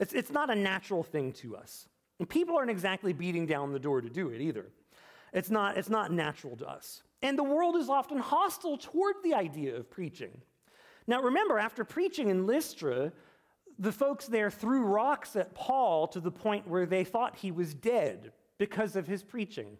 It's, 0.00 0.14
it's 0.14 0.32
not 0.32 0.50
a 0.50 0.54
natural 0.54 1.02
thing 1.02 1.32
to 1.34 1.56
us. 1.56 1.86
And 2.18 2.28
people 2.28 2.56
aren't 2.56 2.70
exactly 2.70 3.12
beating 3.12 3.46
down 3.46 3.72
the 3.72 3.78
door 3.78 4.00
to 4.00 4.08
do 4.08 4.30
it 4.30 4.40
either. 4.40 4.66
It's 5.32 5.50
not, 5.50 5.76
it's 5.76 5.90
not 5.90 6.10
natural 6.10 6.56
to 6.56 6.68
us. 6.68 7.02
And 7.22 7.38
the 7.38 7.44
world 7.44 7.76
is 7.76 7.88
often 7.88 8.18
hostile 8.18 8.78
toward 8.78 9.16
the 9.22 9.34
idea 9.34 9.76
of 9.76 9.90
preaching. 9.90 10.40
Now, 11.06 11.22
remember, 11.22 11.58
after 11.58 11.84
preaching 11.84 12.28
in 12.30 12.46
Lystra, 12.46 13.12
the 13.78 13.92
folks 13.92 14.26
there 14.26 14.50
threw 14.50 14.84
rocks 14.84 15.36
at 15.36 15.54
Paul 15.54 16.08
to 16.08 16.20
the 16.20 16.30
point 16.30 16.66
where 16.66 16.86
they 16.86 17.04
thought 17.04 17.36
he 17.36 17.52
was 17.52 17.74
dead 17.74 18.32
because 18.58 18.96
of 18.96 19.06
his 19.06 19.22
preaching. 19.22 19.78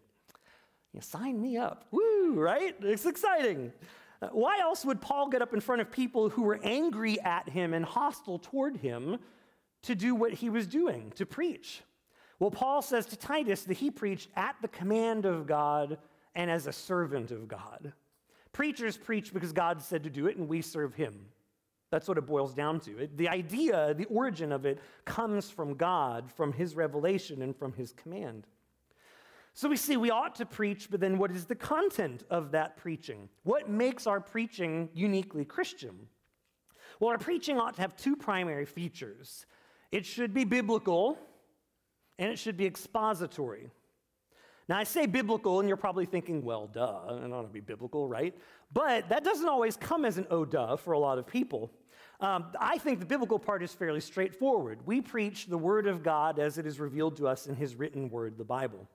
You 0.93 1.01
sign 1.01 1.41
me 1.41 1.57
up. 1.57 1.87
Woo, 1.91 2.35
right? 2.35 2.75
It's 2.81 3.07
exciting. 3.07 3.73
Uh, 4.21 4.29
why 4.33 4.59
else 4.61 4.85
would 4.85 5.01
Paul 5.01 5.29
get 5.29 5.41
up 5.41 5.55
in 5.55 5.61
front 5.61 5.81
of 5.81 5.91
people 5.91 6.29
who 6.29 6.43
were 6.43 6.59
angry 6.63 7.21
at 7.21 7.49
him 7.49 7.75
and 7.75 7.85
hostile 7.85 8.39
toward 8.39 8.79
him 8.79 9.19
to 9.83 9.95
do 9.95 10.15
what 10.15 10.35
he 10.35 10.51
was 10.51 10.67
doing, 10.67 11.13
to 11.17 11.27
preach. 11.27 11.83
Well, 12.39 12.51
Paul 12.51 12.83
says 12.83 13.07
to 13.07 13.17
Titus 13.17 13.65
that 13.65 13.79
he 13.79 13.91
preached 13.91 14.31
at 14.37 14.57
the 14.63 14.69
command 14.69 15.27
of 15.27 15.47
God 15.47 15.99
and 16.35 16.51
as 16.51 16.67
a 16.67 16.73
servant 16.73 17.31
of 17.31 17.49
God. 17.49 17.93
Preachers 18.53 18.97
preach 18.97 19.33
because 19.33 19.53
God 19.53 19.83
said 19.83 20.05
to 20.05 20.11
do 20.11 20.27
it, 20.27 20.37
and 20.37 20.49
we 20.49 20.63
serve 20.63 20.95
him. 20.95 21.27
That's 21.91 22.07
what 22.07 22.19
it 22.19 22.27
boils 22.27 22.55
down 22.55 22.81
to. 22.81 22.99
It, 22.99 23.17
the 23.17 23.29
idea, 23.29 23.95
the 23.95 24.05
origin 24.07 24.53
of 24.53 24.65
it, 24.65 24.79
comes 25.05 25.51
from 25.51 25.75
God, 25.75 26.31
from 26.31 26.53
His 26.53 26.77
revelation, 26.77 27.43
and 27.43 27.57
from 27.57 27.73
His 27.73 27.93
command. 27.93 28.47
So 29.55 29.69
we 29.69 29.77
see 29.77 29.97
we 29.97 30.11
ought 30.11 30.37
to 30.37 30.47
preach, 30.47 30.89
but 30.89 31.01
then 31.01 31.19
what 31.19 31.33
is 31.33 31.47
the 31.47 31.57
content 31.57 32.23
of 32.31 32.53
that 32.53 32.77
preaching? 32.77 33.29
What 33.43 33.69
makes 33.69 34.07
our 34.07 34.21
preaching 34.21 34.89
uniquely 34.95 35.45
Christian? 35.45 36.07
Well, 37.01 37.11
our 37.11 37.19
preaching 37.19 37.59
ought 37.59 37.75
to 37.75 37.81
have 37.81 37.97
two 37.97 38.15
primary 38.15 38.67
features 38.67 39.47
it 39.93 40.07
should 40.07 40.33
be 40.33 40.45
biblical, 40.45 41.19
and 42.19 42.31
it 42.31 42.39
should 42.39 42.57
be 42.57 42.67
expository. 42.67 43.71
Now, 44.69 44.79
I 44.79 44.85
say 44.85 45.07
biblical, 45.07 45.59
and 45.59 45.69
you're 45.69 45.77
probably 45.77 46.07
thinking, 46.07 46.45
well, 46.45 46.69
duh, 46.69 47.01
it 47.09 47.29
want 47.29 47.49
to 47.49 47.53
be 47.53 47.59
biblical, 47.61 48.07
right? 48.07 48.37
But 48.73 49.09
that 49.09 49.25
doesn't 49.25 49.49
always 49.49 49.77
come 49.77 50.05
as 50.05 50.17
an 50.17 50.29
oh, 50.31 50.45
duh 50.45 50.77
for 50.77 50.93
a 50.93 50.99
lot 50.99 51.19
of 51.19 51.27
people. 51.27 51.73
Um, 52.21 52.53
I 52.61 52.79
think 52.79 53.01
the 53.01 53.07
biblical 53.07 53.39
part 53.39 53.63
is 53.63 53.73
fairly 53.73 54.01
straightforward. 54.01 54.79
We 54.87 55.01
preach 55.01 55.47
the 55.47 55.59
Word 55.59 55.87
of 55.87 56.03
God 56.03 56.39
as 56.39 56.59
it 56.59 56.67
is 56.67 56.79
revealed 56.79 57.17
to 57.17 57.27
us 57.27 57.47
in 57.47 57.57
His 57.57 57.75
written 57.75 58.11
Word, 58.11 58.39
the 58.39 58.45
Bible. 58.45 58.87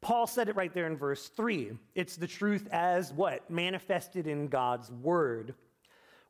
Paul 0.00 0.26
said 0.26 0.48
it 0.48 0.56
right 0.56 0.72
there 0.74 0.86
in 0.86 0.96
verse 0.96 1.28
3. 1.28 1.72
It's 1.94 2.16
the 2.16 2.26
truth 2.26 2.66
as 2.72 3.12
what? 3.12 3.48
Manifested 3.50 4.26
in 4.26 4.48
God's 4.48 4.90
Word. 4.90 5.54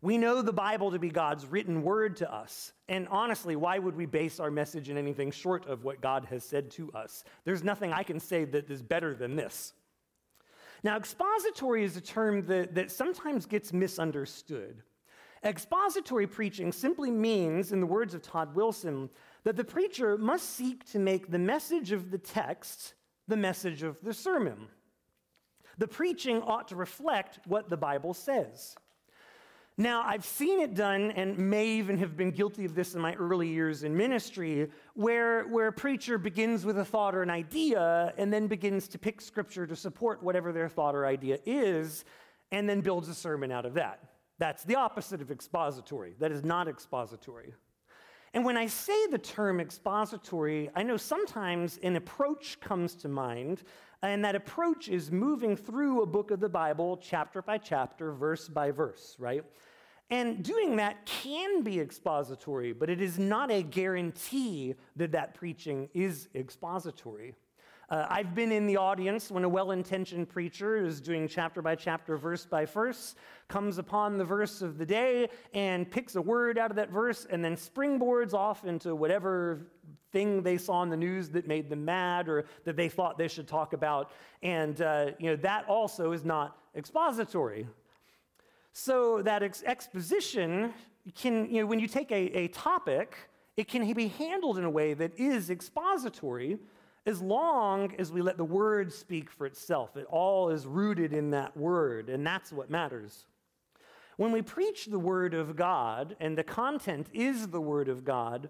We 0.05 0.19
know 0.19 0.43
the 0.43 0.53
Bible 0.53 0.91
to 0.91 0.99
be 0.99 1.09
God's 1.09 1.47
written 1.47 1.83
word 1.83 2.17
to 2.17 2.31
us. 2.31 2.75
And 2.91 3.09
honestly, 3.09 3.57
why 3.57 3.79
would 3.79 3.97
we 3.97 4.05
base 4.05 4.39
our 4.39 4.51
message 4.51 4.91
in 4.91 4.99
anything 4.99 5.31
short 5.31 5.67
of 5.67 5.83
what 5.83 6.03
God 6.03 6.27
has 6.27 6.45
said 6.45 6.71
to 6.73 6.93
us? 6.93 7.25
There's 7.47 7.65
nothing 7.65 7.91
I 7.91 8.03
can 8.03 8.21
say 8.21 8.45
that 8.45 8.71
is 8.71 8.83
better 8.83 9.15
than 9.15 9.35
this. 9.35 9.73
Now, 10.83 10.99
expository 10.99 11.85
is 11.85 11.97
a 11.97 12.03
term 12.03 12.45
that, 12.49 12.75
that 12.75 12.91
sometimes 12.91 13.47
gets 13.47 13.73
misunderstood. 13.73 14.83
Expository 15.43 16.27
preaching 16.27 16.71
simply 16.71 17.11
means, 17.11 17.73
in 17.73 17.81
the 17.81 17.87
words 17.87 18.13
of 18.13 18.21
Todd 18.21 18.55
Wilson, 18.55 19.09
that 19.45 19.57
the 19.57 19.65
preacher 19.65 20.19
must 20.19 20.51
seek 20.51 20.85
to 20.91 20.99
make 20.99 21.31
the 21.31 21.39
message 21.39 21.93
of 21.93 22.11
the 22.11 22.19
text 22.19 22.93
the 23.27 23.39
message 23.39 23.83
of 23.83 23.97
the 24.03 24.13
sermon. 24.13 24.67
The 25.79 25.89
preaching 25.89 26.43
ought 26.43 26.69
to 26.69 26.77
reflect 26.77 27.41
what 27.47 27.71
the 27.71 27.79
Bible 27.79 28.13
says. 28.13 28.77
Now, 29.77 30.05
I've 30.07 30.25
seen 30.25 30.61
it 30.61 30.77
done 30.77 31.11
and 31.13 31.37
may 31.37 31.67
even 31.67 31.99
have 31.99 32.17
been 32.17 32.31
guilty 32.31 32.65
of 32.65 32.77
this 32.77 32.95
in 32.95 33.01
my 33.01 33.15
early 33.15 33.49
years 33.49 33.83
in 33.83 33.97
ministry, 33.97 34.71
where, 34.95 35.49
where 35.49 35.67
a 35.67 35.73
preacher 35.73 36.17
begins 36.17 36.65
with 36.65 36.79
a 36.79 36.85
thought 36.85 37.13
or 37.13 37.23
an 37.23 37.31
idea 37.31 38.15
and 38.17 38.33
then 38.33 38.47
begins 38.47 38.87
to 38.89 38.99
pick 39.01 39.21
scripture 39.21 39.67
to 39.67 39.75
support 39.75 40.23
whatever 40.23 40.53
their 40.53 40.69
thought 40.69 40.95
or 40.95 41.07
idea 41.07 41.39
is, 41.45 42.05
and 42.53 42.69
then 42.69 42.83
builds 42.83 43.09
a 43.09 43.15
sermon 43.15 43.51
out 43.51 43.67
of 43.67 43.75
that. 43.75 43.99
That's 44.39 44.63
the 44.63 44.77
opposite 44.77 45.21
of 45.21 45.33
expository. 45.33 46.15
That 46.21 46.31
is 46.31 46.45
not 46.45 46.69
expository. 46.69 47.53
And 48.33 48.45
when 48.45 48.57
I 48.57 48.67
say 48.67 49.07
the 49.09 49.19
term 49.19 49.61
expository, 49.61 50.71
I 50.77 50.85
know 50.85 50.97
sometimes 50.97 51.79
an 51.83 51.97
approach 51.97 52.61
comes 52.61 52.95
to 52.97 53.09
mind, 53.09 53.65
and 54.05 54.25
that 54.25 54.35
approach 54.35 54.89
is 54.89 55.11
moving 55.11 55.57
through 55.57 56.03
a 56.03 56.07
book 56.07 56.31
of 56.31 56.41
the 56.41 56.49
Bible, 56.49 56.99
chapter 57.03 57.41
by 57.41 57.59
chapter, 57.59 58.13
verse 58.13 58.49
by 58.49 58.71
verse, 58.71 59.17
right? 59.19 59.45
And 60.11 60.45
doing 60.45 60.77
that 60.77 61.07
can 61.07 61.63
be 61.63 61.81
expository, 61.81 62.73
but 62.73 62.91
it 62.91 63.01
is 63.01 63.19
not 63.19 63.51
a 63.51 63.63
guarantee 63.63 64.75
that 64.97 65.13
that 65.13 65.35
preaching 65.35 65.89
is 65.95 66.29
expository. 66.35 67.35
Uh, 67.89 68.07
I've 68.09 68.35
been 68.35 68.53
in 68.53 68.67
the 68.67 68.77
audience 68.77 69.31
when 69.31 69.45
a 69.45 69.49
well 69.49 69.71
intentioned 69.71 70.29
preacher 70.29 70.77
is 70.85 71.01
doing 71.01 71.29
chapter 71.29 71.63
by 71.63 71.75
chapter, 71.75 72.17
verse 72.17 72.45
by 72.45 72.65
verse, 72.65 73.15
comes 73.49 73.79
upon 73.79 74.19
the 74.19 74.25
verse 74.25 74.63
of 74.63 74.79
the 74.79 74.87
day 74.87 75.29
and 75.53 75.91
picks 75.91 76.17
a 76.17 76.23
word 76.23 76.59
out 76.59 76.71
of 76.71 76.77
that 76.77 76.91
verse 76.91 77.27
and 77.31 77.45
then 77.45 77.57
springboards 77.57 78.35
off 78.35 78.65
into 78.65 78.95
whatever 78.95 79.67
thing 80.15 80.43
they 80.43 80.57
saw 80.57 80.83
in 80.85 80.89
the 80.89 80.97
news 80.97 81.29
that 81.31 81.47
made 81.47 81.69
them 81.69 81.85
mad 81.85 82.29
or 82.29 82.47
that 82.65 82.77
they 82.77 82.89
thought 82.89 83.19
they 83.19 83.29
should 83.29 83.49
talk 83.49 83.75
about. 83.75 84.13
And, 84.43 84.81
uh, 84.81 85.11
you 85.19 85.29
know, 85.29 85.37
that 85.37 85.67
also 85.69 86.13
is 86.13 86.25
not 86.25 86.57
expository. 86.75 87.67
So 88.73 89.21
that 89.23 89.43
ex- 89.43 89.63
exposition 89.67 90.73
can, 91.15 91.35
you 91.51 91.61
know, 91.61 91.67
when 91.67 91.79
you 91.79 91.89
take 91.89 92.11
a, 92.11 92.23
a 92.45 92.49
topic, 92.49 93.09
it 93.57 93.69
can 93.69 93.93
be 93.93 94.09
handled 94.09 94.57
in 94.57 94.65
a 94.65 94.71
way 94.71 94.95
that 94.95 95.13
is 95.19 95.51
expository 95.51 96.59
as 97.07 97.21
long 97.21 97.95
as 97.99 98.11
we 98.11 98.23
let 98.23 98.37
the 98.37 98.45
word 98.45 98.93
speak 98.93 99.31
for 99.31 99.47
itself. 99.47 99.97
It 99.97 100.07
all 100.09 100.49
is 100.49 100.67
rooted 100.67 101.13
in 101.13 101.31
that 101.31 101.57
word, 101.57 102.09
and 102.09 102.27
that's 102.27 102.53
what 102.53 102.71
matters. 102.71 103.27
When 104.17 104.33
we 104.33 104.43
preach 104.43 104.87
the 104.87 104.99
word 104.99 105.35
of 105.35 105.57
God 105.57 106.17
and 106.21 106.39
the 106.39 106.45
content 106.45 107.09
is 107.13 107.49
the 107.49 107.61
word 107.61 107.89
of 107.89 108.05
God, 108.05 108.49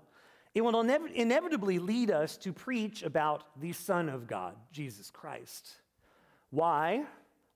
it 0.55 0.63
will 0.63 0.73
inev- 0.73 1.13
inevitably 1.13 1.79
lead 1.79 2.11
us 2.11 2.37
to 2.39 2.53
preach 2.53 3.03
about 3.03 3.45
the 3.61 3.73
Son 3.73 4.09
of 4.09 4.27
God, 4.27 4.55
Jesus 4.73 5.11
Christ. 5.11 5.69
Why? 6.51 7.05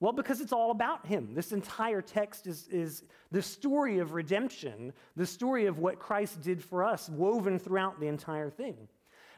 Well, 0.00 0.12
because 0.12 0.40
it's 0.40 0.52
all 0.52 0.70
about 0.70 1.06
him. 1.06 1.34
This 1.34 1.52
entire 1.52 2.02
text 2.02 2.46
is, 2.46 2.68
is 2.68 3.02
the 3.32 3.42
story 3.42 3.98
of 3.98 4.12
redemption, 4.12 4.92
the 5.16 5.26
story 5.26 5.66
of 5.66 5.78
what 5.78 5.98
Christ 5.98 6.40
did 6.40 6.62
for 6.62 6.84
us, 6.84 7.08
woven 7.08 7.58
throughout 7.58 7.98
the 8.00 8.06
entire 8.06 8.50
thing. 8.50 8.76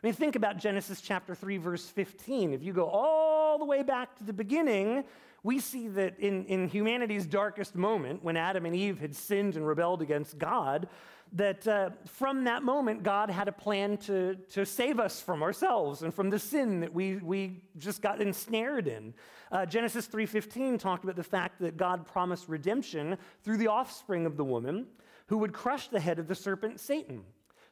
I 0.03 0.07
mean, 0.07 0.15
think 0.15 0.37
about 0.37 0.57
Genesis 0.57 1.03
chapter 1.03 1.35
3, 1.35 1.59
verse 1.59 1.87
15. 1.87 2.55
If 2.55 2.63
you 2.63 2.73
go 2.73 2.87
all 2.87 3.59
the 3.59 3.67
way 3.67 3.83
back 3.83 4.17
to 4.17 4.25
the 4.25 4.33
beginning, 4.33 5.05
we 5.43 5.59
see 5.61 5.89
that 5.89 6.19
in, 6.19 6.45
in 6.47 6.69
humanity's 6.69 7.27
darkest 7.27 7.75
moment, 7.75 8.23
when 8.23 8.37
Adam 8.37 8.67
and 8.67 8.75
Eve 8.75 8.99
had 8.99 9.15
sinned 9.15 9.57
and 9.57 9.67
rebelled 9.67 10.01
against 10.03 10.39
God, 10.39 10.89
that 11.33 11.67
uh, 11.69 11.91
from 12.07 12.45
that 12.45 12.63
moment, 12.63 13.03
God 13.03 13.31
had 13.31 13.49
a 13.49 13.53
plan 13.53 13.97
to, 13.99 14.35
to 14.51 14.67
save 14.67 14.99
us 14.99 15.21
from 15.21 15.43
ourselves 15.43 16.03
and 16.03 16.13
from 16.13 16.31
the 16.31 16.39
sin 16.39 16.81
that 16.81 16.93
we, 16.93 17.17
we 17.17 17.63
just 17.79 18.03
got 18.03 18.21
ensnared 18.21 18.89
in. 18.89 19.15
Uh, 19.53 19.67
Genesis 19.67 20.07
3.15 20.07 20.79
talked 20.79 21.05
about 21.05 21.17
the 21.17 21.23
fact 21.23 21.61
that 21.61 21.77
God 21.77 22.07
promised 22.07 22.49
redemption 22.49 23.17
through 23.43 23.59
the 23.59 23.69
offspring 23.69 24.27
of 24.27 24.37
the 24.37 24.45
woman 24.45 24.87
who 25.27 25.39
would 25.39 25.53
crush 25.53 25.89
the 25.89 26.01
head 26.01 26.19
of 26.19 26.27
the 26.27 26.35
serpent, 26.35 26.81
Satan. 26.81 27.23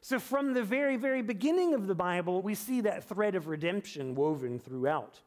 So, 0.01 0.17
from 0.17 0.53
the 0.53 0.63
very, 0.63 0.95
very 0.95 1.21
beginning 1.21 1.73
of 1.73 1.87
the 1.87 1.95
Bible, 1.95 2.41
we 2.41 2.55
see 2.55 2.79
that 2.81 3.03
thread 3.03 3.35
of 3.35 3.47
redemption 3.47 4.15
woven 4.15 4.57
throughout. 4.57 5.19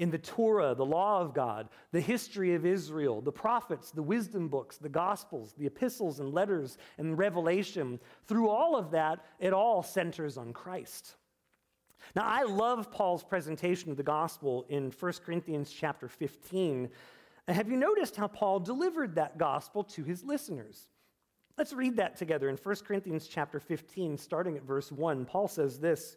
In 0.00 0.10
the 0.10 0.16
Torah, 0.16 0.74
the 0.74 0.82
law 0.82 1.20
of 1.20 1.34
God, 1.34 1.68
the 1.92 2.00
history 2.00 2.54
of 2.54 2.64
Israel, 2.64 3.20
the 3.20 3.30
prophets, 3.30 3.90
the 3.90 4.02
wisdom 4.02 4.48
books, 4.48 4.78
the 4.78 4.88
gospels, 4.88 5.52
the 5.58 5.66
epistles 5.66 6.20
and 6.20 6.32
letters, 6.32 6.78
and 6.96 7.18
Revelation, 7.18 8.00
through 8.26 8.48
all 8.48 8.76
of 8.76 8.92
that, 8.92 9.26
it 9.40 9.52
all 9.52 9.82
centers 9.82 10.38
on 10.38 10.54
Christ. 10.54 11.16
Now, 12.16 12.22
I 12.24 12.44
love 12.44 12.90
Paul's 12.90 13.22
presentation 13.22 13.90
of 13.90 13.98
the 13.98 14.02
gospel 14.02 14.64
in 14.70 14.90
1 14.90 15.12
Corinthians 15.22 15.70
chapter 15.70 16.08
15. 16.08 16.88
And 17.46 17.56
have 17.56 17.68
you 17.68 17.76
noticed 17.76 18.16
how 18.16 18.26
Paul 18.26 18.58
delivered 18.58 19.16
that 19.16 19.36
gospel 19.36 19.84
to 19.84 20.02
his 20.02 20.24
listeners? 20.24 20.88
Let's 21.58 21.74
read 21.74 21.96
that 21.96 22.16
together 22.16 22.48
in 22.48 22.56
1 22.56 22.76
Corinthians 22.86 23.26
chapter 23.26 23.60
15, 23.60 24.16
starting 24.16 24.56
at 24.56 24.62
verse 24.62 24.90
1. 24.90 25.26
Paul 25.26 25.46
says 25.46 25.78
this 25.78 26.16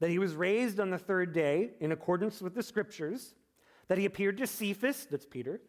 that 0.00 0.10
he 0.10 0.18
was 0.18 0.34
raised 0.34 0.78
on 0.80 0.90
the 0.90 0.98
third 0.98 1.32
day 1.32 1.70
in 1.80 1.92
accordance 1.92 2.40
with 2.40 2.54
the 2.54 2.62
scriptures, 2.62 3.34
that 3.88 3.98
he 3.98 4.04
appeared 4.04 4.36
to 4.38 4.46
Cephas, 4.46 5.06
that's 5.10 5.26
Peter, 5.26 5.60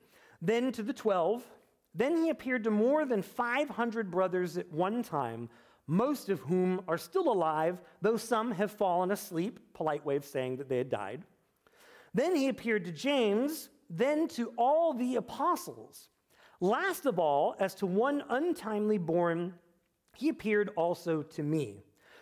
then 0.42 0.72
to 0.72 0.84
the 0.84 0.94
twelve. 0.94 1.44
Then 1.96 2.18
he 2.18 2.30
appeared 2.30 2.63
to 2.66 2.72
more 2.72 3.06
than 3.06 3.24
500 3.24 4.12
brothers 4.12 4.58
at 4.58 4.72
one 4.72 5.02
time, 5.02 5.50
most 5.88 6.30
of 6.30 6.42
whom 6.42 6.82
are 6.88 6.98
still 6.98 7.32
alive, 7.32 7.82
though 8.02 8.18
some 8.18 8.52
have 8.52 8.72
fallen 8.72 9.10
asleep, 9.10 9.60
polite 9.74 10.06
way 10.06 10.16
of 10.16 10.26
saying 10.26 10.58
that 10.58 10.70
they 10.70 10.78
had 10.78 10.90
died. 10.90 11.24
Then 12.13 12.36
he 12.36 12.50
appeared 12.50 12.86
to 12.86 12.92
James, 12.92 13.70
then 13.90 14.28
to 14.30 14.54
all 14.58 14.94
the 14.94 15.16
apostles. 15.16 16.10
Last 16.60 17.06
of 17.06 17.20
all, 17.20 17.56
as 17.60 17.74
to 17.76 17.86
one 17.86 18.24
untimely 18.30 18.98
born, 18.98 19.54
he 20.16 20.30
appeared 20.30 20.72
also 20.76 21.22
to 21.22 21.44
me. 21.44 21.84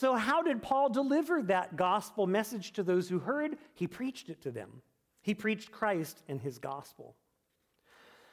So, 0.00 0.14
how 0.14 0.40
did 0.40 0.62
Paul 0.62 0.88
deliver 0.88 1.42
that 1.42 1.76
gospel 1.76 2.26
message 2.26 2.72
to 2.72 2.82
those 2.82 3.10
who 3.10 3.18
heard? 3.18 3.58
He 3.74 3.86
preached 3.86 4.30
it 4.30 4.40
to 4.40 4.50
them. 4.50 4.80
He 5.20 5.34
preached 5.34 5.72
Christ 5.72 6.22
and 6.26 6.40
his 6.40 6.56
gospel. 6.56 7.16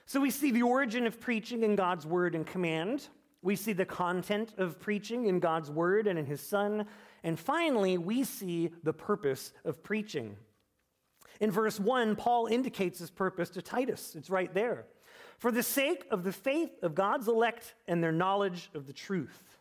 So, 0.06 0.22
we 0.22 0.32
see 0.32 0.52
the 0.52 0.62
origin 0.62 1.06
of 1.06 1.20
preaching 1.20 1.64
in 1.64 1.76
God's 1.76 2.08
word 2.08 2.36
and 2.36 2.48
command. 2.48 3.10
We 3.42 3.58
see 3.58 3.74
the 3.74 3.84
content 3.84 4.54
of 4.58 4.80
preaching 4.80 5.26
in 5.28 5.42
God's 5.42 5.70
word 5.70 6.08
and 6.08 6.18
in 6.18 6.26
his 6.26 6.40
son. 6.40 6.86
And 7.22 7.38
finally, 7.38 7.98
we 7.98 8.24
see 8.24 8.72
the 8.84 8.94
purpose 8.94 9.52
of 9.66 9.84
preaching. 9.84 10.38
In 11.42 11.52
verse 11.52 11.82
1, 11.82 12.16
Paul 12.16 12.46
indicates 12.46 13.00
his 13.00 13.12
purpose 13.12 13.50
to 13.50 13.62
Titus. 13.62 14.16
It's 14.16 14.30
right 14.30 14.54
there. 14.54 14.86
For 15.38 15.52
the 15.52 15.64
sake 15.64 16.06
of 16.12 16.24
the 16.24 16.32
faith 16.32 16.82
of 16.82 16.96
God's 16.96 17.28
elect 17.28 17.76
and 17.90 18.02
their 18.02 18.14
knowledge 18.14 18.70
of 18.74 18.88
the 18.88 18.94
truth. 18.94 19.57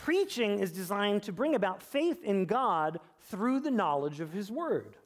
Preaching 0.00 0.60
is 0.60 0.72
designed 0.72 1.22
to 1.24 1.32
bring 1.32 1.54
about 1.54 1.82
faith 1.82 2.24
in 2.24 2.46
God 2.46 3.00
through 3.28 3.60
the 3.60 3.70
knowledge 3.70 4.20
of 4.20 4.32
his 4.32 4.50
word. 4.50 4.96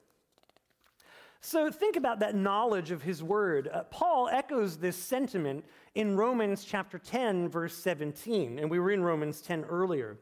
So 1.40 1.68
think 1.68 1.96
about 1.96 2.20
that 2.20 2.36
knowledge 2.36 2.92
of 2.92 3.02
his 3.02 3.20
word. 3.20 3.68
Uh, 3.72 3.82
Paul 3.90 4.28
echoes 4.28 4.76
this 4.76 4.96
sentiment 4.96 5.64
in 5.96 6.16
Romans 6.16 6.64
chapter 6.64 7.00
10, 7.00 7.48
verse 7.48 7.74
17, 7.74 8.60
and 8.60 8.70
we 8.70 8.78
were 8.78 8.92
in 8.92 9.02
Romans 9.02 9.40
10 9.40 9.64
earlier. 9.64 10.16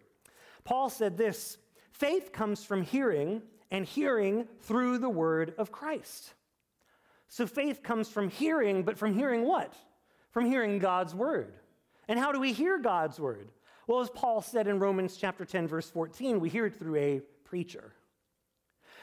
Paul 0.65 0.89
said 0.89 1.19
this 1.19 1.59
faith 1.93 2.33
comes 2.33 2.65
from 2.65 2.83
hearing, 2.83 3.43
and 3.71 3.85
hearing 3.85 4.49
through 4.63 4.97
the 4.97 5.11
word 5.11 5.53
of 5.59 5.71
Christ. 5.71 6.33
So 7.29 7.47
faith 7.47 7.83
comes 7.83 8.09
from 8.09 8.31
hearing, 8.31 8.85
but 8.85 8.97
from 8.97 9.15
hearing 9.15 9.45
what? 9.45 9.75
From 10.31 10.47
hearing 10.47 10.79
God's 10.79 11.15
word. 11.15 11.53
And 12.09 12.19
how 12.19 12.33
do 12.33 12.41
we 12.41 12.55
hear 12.55 12.79
God's 12.79 13.21
word? 13.21 13.51
Well, 13.87 14.01
as 14.01 14.11
Paul 14.11 14.41
said 14.41 14.69
in 14.69 14.79
Romans 14.79 15.17
chapter 15.17 15.45
10, 15.45 15.67
verse 15.67 15.91
14, 15.91 16.41
we 16.41 16.49
hear 16.49 16.67
it 16.67 16.77
through 16.77 16.97
a 16.97 17.21
preacher. 17.45 17.93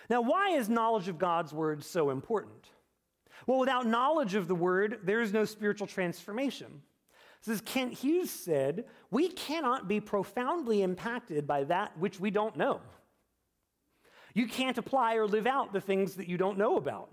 Now, 0.09 0.21
why 0.21 0.51
is 0.51 0.69
knowledge 0.69 1.07
of 1.07 1.19
God's 1.19 1.53
word 1.53 1.83
so 1.83 2.09
important? 2.09 2.69
Well, 3.45 3.59
without 3.59 3.85
knowledge 3.85 4.35
of 4.35 4.47
the 4.47 4.55
word, 4.55 4.99
there 5.03 5.21
is 5.21 5.33
no 5.33 5.45
spiritual 5.45 5.87
transformation. 5.87 6.81
As 7.47 7.61
Kent 7.61 7.93
Hughes 7.93 8.29
said, 8.29 8.85
we 9.11 9.29
cannot 9.29 9.87
be 9.87 9.99
profoundly 9.99 10.81
impacted 10.81 11.47
by 11.47 11.63
that 11.65 11.97
which 11.97 12.19
we 12.19 12.31
don't 12.31 12.57
know. 12.57 12.81
You 14.33 14.47
can't 14.47 14.77
apply 14.77 15.15
or 15.15 15.25
live 15.25 15.47
out 15.47 15.73
the 15.73 15.81
things 15.81 16.15
that 16.15 16.27
you 16.27 16.37
don't 16.37 16.57
know 16.57 16.77
about. 16.77 17.11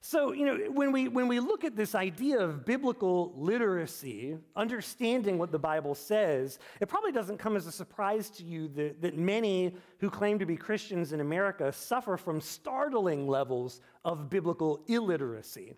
So, 0.00 0.32
you 0.32 0.46
know, 0.46 0.70
when 0.70 0.92
we, 0.92 1.08
when 1.08 1.26
we 1.26 1.40
look 1.40 1.64
at 1.64 1.74
this 1.74 1.94
idea 1.94 2.38
of 2.38 2.64
biblical 2.64 3.34
literacy, 3.36 4.38
understanding 4.54 5.38
what 5.38 5.50
the 5.50 5.58
Bible 5.58 5.94
says, 5.94 6.60
it 6.80 6.88
probably 6.88 7.10
doesn't 7.10 7.38
come 7.38 7.56
as 7.56 7.66
a 7.66 7.72
surprise 7.72 8.30
to 8.30 8.44
you 8.44 8.68
that, 8.68 9.02
that 9.02 9.18
many 9.18 9.74
who 9.98 10.08
claim 10.08 10.38
to 10.38 10.46
be 10.46 10.56
Christians 10.56 11.12
in 11.12 11.20
America 11.20 11.72
suffer 11.72 12.16
from 12.16 12.40
startling 12.40 13.26
levels 13.26 13.80
of 14.04 14.30
biblical 14.30 14.84
illiteracy 14.86 15.74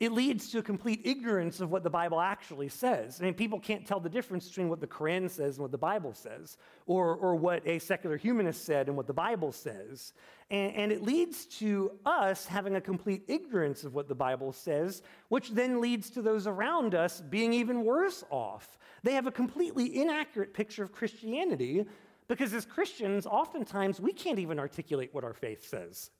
it 0.00 0.12
leads 0.12 0.48
to 0.50 0.58
a 0.58 0.62
complete 0.62 1.00
ignorance 1.04 1.60
of 1.60 1.72
what 1.72 1.82
the 1.82 1.90
Bible 1.90 2.20
actually 2.20 2.68
says. 2.68 3.18
I 3.20 3.24
mean, 3.24 3.34
people 3.34 3.58
can't 3.58 3.84
tell 3.84 3.98
the 3.98 4.08
difference 4.08 4.46
between 4.46 4.68
what 4.68 4.80
the 4.80 4.86
Quran 4.86 5.28
says 5.28 5.56
and 5.56 5.62
what 5.62 5.72
the 5.72 5.78
Bible 5.78 6.14
says, 6.14 6.56
or, 6.86 7.16
or 7.16 7.34
what 7.34 7.66
a 7.66 7.80
secular 7.80 8.16
humanist 8.16 8.64
said 8.64 8.86
and 8.86 8.96
what 8.96 9.08
the 9.08 9.12
Bible 9.12 9.50
says. 9.50 10.12
And, 10.50 10.72
and 10.76 10.92
it 10.92 11.02
leads 11.02 11.46
to 11.58 11.90
us 12.06 12.46
having 12.46 12.76
a 12.76 12.80
complete 12.80 13.24
ignorance 13.26 13.82
of 13.82 13.92
what 13.92 14.06
the 14.06 14.14
Bible 14.14 14.52
says, 14.52 15.02
which 15.30 15.50
then 15.50 15.80
leads 15.80 16.10
to 16.10 16.22
those 16.22 16.46
around 16.46 16.94
us 16.94 17.20
being 17.20 17.52
even 17.52 17.84
worse 17.84 18.22
off. 18.30 18.78
They 19.02 19.14
have 19.14 19.26
a 19.26 19.32
completely 19.32 20.00
inaccurate 20.00 20.54
picture 20.54 20.84
of 20.84 20.92
Christianity 20.92 21.86
because 22.28 22.54
as 22.54 22.64
Christians, 22.64 23.26
oftentimes 23.26 24.00
we 24.00 24.12
can't 24.12 24.38
even 24.38 24.60
articulate 24.60 25.12
what 25.12 25.24
our 25.24 25.34
faith 25.34 25.68
says. 25.68 26.10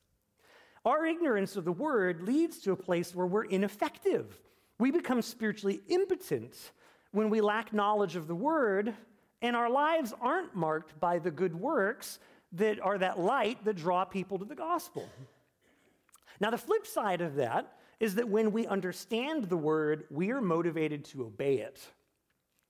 Our 0.84 1.06
ignorance 1.06 1.56
of 1.56 1.64
the 1.64 1.72
word 1.72 2.22
leads 2.22 2.58
to 2.60 2.72
a 2.72 2.76
place 2.76 3.14
where 3.14 3.26
we're 3.26 3.44
ineffective. 3.44 4.40
We 4.78 4.90
become 4.90 5.22
spiritually 5.22 5.80
impotent 5.88 6.54
when 7.12 7.30
we 7.30 7.40
lack 7.40 7.72
knowledge 7.72 8.16
of 8.16 8.28
the 8.28 8.34
word, 8.34 8.94
and 9.42 9.56
our 9.56 9.70
lives 9.70 10.14
aren't 10.20 10.54
marked 10.54 10.98
by 11.00 11.18
the 11.18 11.30
good 11.30 11.54
works 11.54 12.18
that 12.52 12.80
are 12.80 12.98
that 12.98 13.18
light 13.18 13.64
that 13.64 13.76
draw 13.76 14.04
people 14.04 14.38
to 14.38 14.44
the 14.44 14.54
gospel. 14.54 15.08
Now, 16.40 16.50
the 16.50 16.58
flip 16.58 16.86
side 16.86 17.20
of 17.20 17.34
that 17.36 17.74
is 18.00 18.14
that 18.14 18.28
when 18.28 18.52
we 18.52 18.66
understand 18.66 19.44
the 19.44 19.56
word, 19.56 20.04
we 20.10 20.30
are 20.30 20.40
motivated 20.40 21.04
to 21.06 21.24
obey 21.24 21.58
it. 21.58 21.80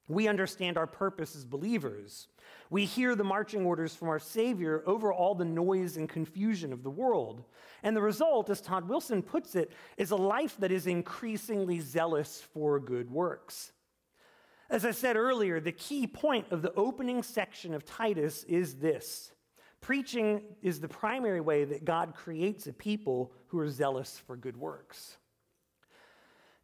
We 0.09 0.27
understand 0.27 0.79
our 0.79 0.87
purpose 0.87 1.37
as 1.37 1.45
believers. 1.45 2.29
We 2.71 2.87
hear 2.87 3.15
the 3.15 3.25
marching 3.25 3.65
orders 3.65 3.95
from 3.95 4.09
our 4.09 4.19
Savior 4.19 4.83
over 4.87 5.13
all 5.13 5.35
the 5.35 5.45
noise 5.45 5.97
and 5.97 6.09
confusion 6.09 6.73
of 6.73 6.83
the 6.83 6.91
world. 6.91 7.45
And 7.83 7.95
the 7.95 8.03
result, 8.03 8.49
as 8.51 8.61
Todd 8.61 8.89
Wilson 8.89 9.23
puts 9.23 9.55
it, 9.55 9.71
is 9.97 10.11
a 10.11 10.17
life 10.17 10.57
that 10.59 10.73
is 10.73 10.87
increasingly 10.87 11.81
zealous 11.81 12.41
for 12.55 12.81
good 12.81 13.11
works. 13.11 13.73
As 14.71 14.85
I 14.85 14.91
said 14.91 15.17
earlier, 15.17 15.61
the 15.61 15.73
key 15.73 16.07
point 16.07 16.47
of 16.51 16.63
the 16.63 16.75
opening 16.75 17.23
section 17.23 17.73
of 17.75 17.85
Titus 17.85 18.45
is 18.45 18.77
this 18.77 19.33
preaching 19.81 20.43
is 20.61 20.81
the 20.81 20.89
primary 20.89 21.41
way 21.41 21.65
that 21.65 21.85
God 21.85 22.15
creates 22.15 22.67
a 22.67 22.73
people 22.73 23.33
who 23.47 23.59
are 23.61 23.71
zealous 23.71 24.21
for 24.27 24.37
good 24.37 24.57
works. 24.57 25.17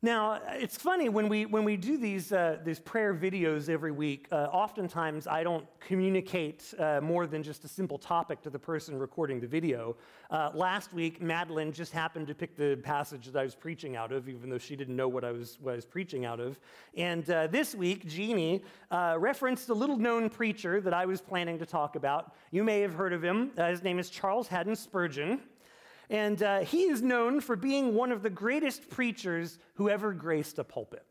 Now, 0.05 0.43
it's 0.51 0.77
funny 0.77 1.09
when 1.09 1.31
we, 1.31 1.47
when 1.47 1.65
we 1.65 1.79
do 1.79 1.97
these, 1.97 2.31
uh, 2.31 2.59
these 2.63 2.79
prayer 2.79 3.15
videos 3.15 3.71
every 3.71 3.91
week, 3.91 4.29
uh, 4.31 4.49
oftentimes 4.53 5.27
I 5.27 5.43
don't 5.43 5.67
communicate 5.81 6.75
uh, 6.79 7.01
more 7.01 7.27
than 7.27 7.43
just 7.43 7.65
a 7.65 7.69
simple 7.69 7.97
topic 7.97 8.43
to 8.43 8.51
the 8.51 8.59
person 8.59 8.99
recording 8.99 9.41
the 9.41 9.47
video. 9.47 9.97
Uh, 10.31 10.51
last 10.53 10.93
week, 10.93 11.23
Madeline 11.23 11.73
just 11.73 11.91
happened 11.91 12.27
to 12.27 12.35
pick 12.35 12.55
the 12.55 12.79
passage 12.83 13.25
that 13.25 13.39
I 13.39 13.45
was 13.45 13.55
preaching 13.55 13.97
out 13.97 14.13
of, 14.13 14.29
even 14.29 14.51
though 14.51 14.59
she 14.59 14.77
didn't 14.77 14.95
know 14.95 15.09
what 15.09 15.25
I 15.25 15.33
was, 15.33 15.57
what 15.63 15.73
I 15.73 15.77
was 15.77 15.87
preaching 15.87 16.27
out 16.27 16.39
of. 16.39 16.59
And 16.99 17.31
uh, 17.31 17.47
this 17.47 17.75
week, 17.75 18.07
Jeannie 18.07 18.63
uh, 18.91 19.17
referenced 19.19 19.71
a 19.71 19.75
little 19.75 19.97
known 19.97 20.29
preacher 20.29 20.83
that 20.83 20.93
I 20.93 21.07
was 21.07 21.23
planning 21.23 21.59
to 21.61 21.65
talk 21.65 21.97
about. 21.97 22.35
You 22.51 22.63
may 22.63 22.83
have 22.83 22.93
heard 22.93 23.15
of 23.15 23.25
him. 23.25 23.53
his 23.57 23.83
name 23.83 23.99
is 23.99 24.11
Charles 24.11 24.49
Haddon 24.49 24.77
Spurgeon. 24.77 25.41
And 26.11 26.43
uh, 26.43 26.61
he 26.61 26.83
is 26.85 27.03
known 27.03 27.41
for 27.41 27.57
being 27.57 27.95
one 27.95 28.13
of 28.13 28.23
the 28.23 28.31
greatest 28.31 28.91
preachers 28.91 29.59
who 29.75 29.89
ever 29.89 30.13
graced 30.13 30.59
a 30.59 30.65
pulpit. 30.65 31.05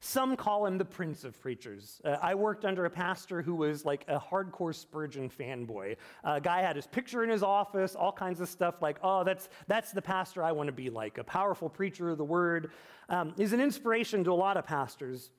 Some 0.00 0.36
call 0.36 0.66
him 0.66 0.78
the 0.78 0.84
prince 0.84 1.24
of 1.24 1.40
preachers. 1.40 2.00
Uh, 2.04 2.16
I 2.22 2.34
worked 2.36 2.64
under 2.64 2.84
a 2.84 2.90
pastor 2.90 3.42
who 3.42 3.56
was 3.56 3.84
like 3.84 4.04
a 4.06 4.18
hardcore 4.18 4.74
Spurgeon 4.74 5.28
fanboy. 5.28 5.96
A 6.24 6.28
uh, 6.28 6.38
guy 6.38 6.62
had 6.62 6.76
his 6.76 6.86
picture 6.86 7.24
in 7.24 7.30
his 7.30 7.42
office, 7.42 7.96
all 7.96 8.12
kinds 8.12 8.40
of 8.40 8.48
stuff 8.48 8.80
like, 8.80 8.98
oh, 9.02 9.24
that's, 9.24 9.48
that's 9.66 9.90
the 9.90 10.02
pastor 10.02 10.44
I 10.44 10.52
want 10.52 10.68
to 10.68 10.72
be 10.72 10.88
like, 10.88 11.18
a 11.18 11.24
powerful 11.24 11.68
preacher 11.68 12.10
of 12.10 12.18
the 12.18 12.24
word. 12.24 12.70
Um, 13.08 13.34
he's 13.36 13.52
an 13.52 13.60
inspiration 13.60 14.22
to 14.24 14.32
a 14.32 14.34
lot 14.34 14.56
of 14.56 14.64
pastors. 14.64 15.30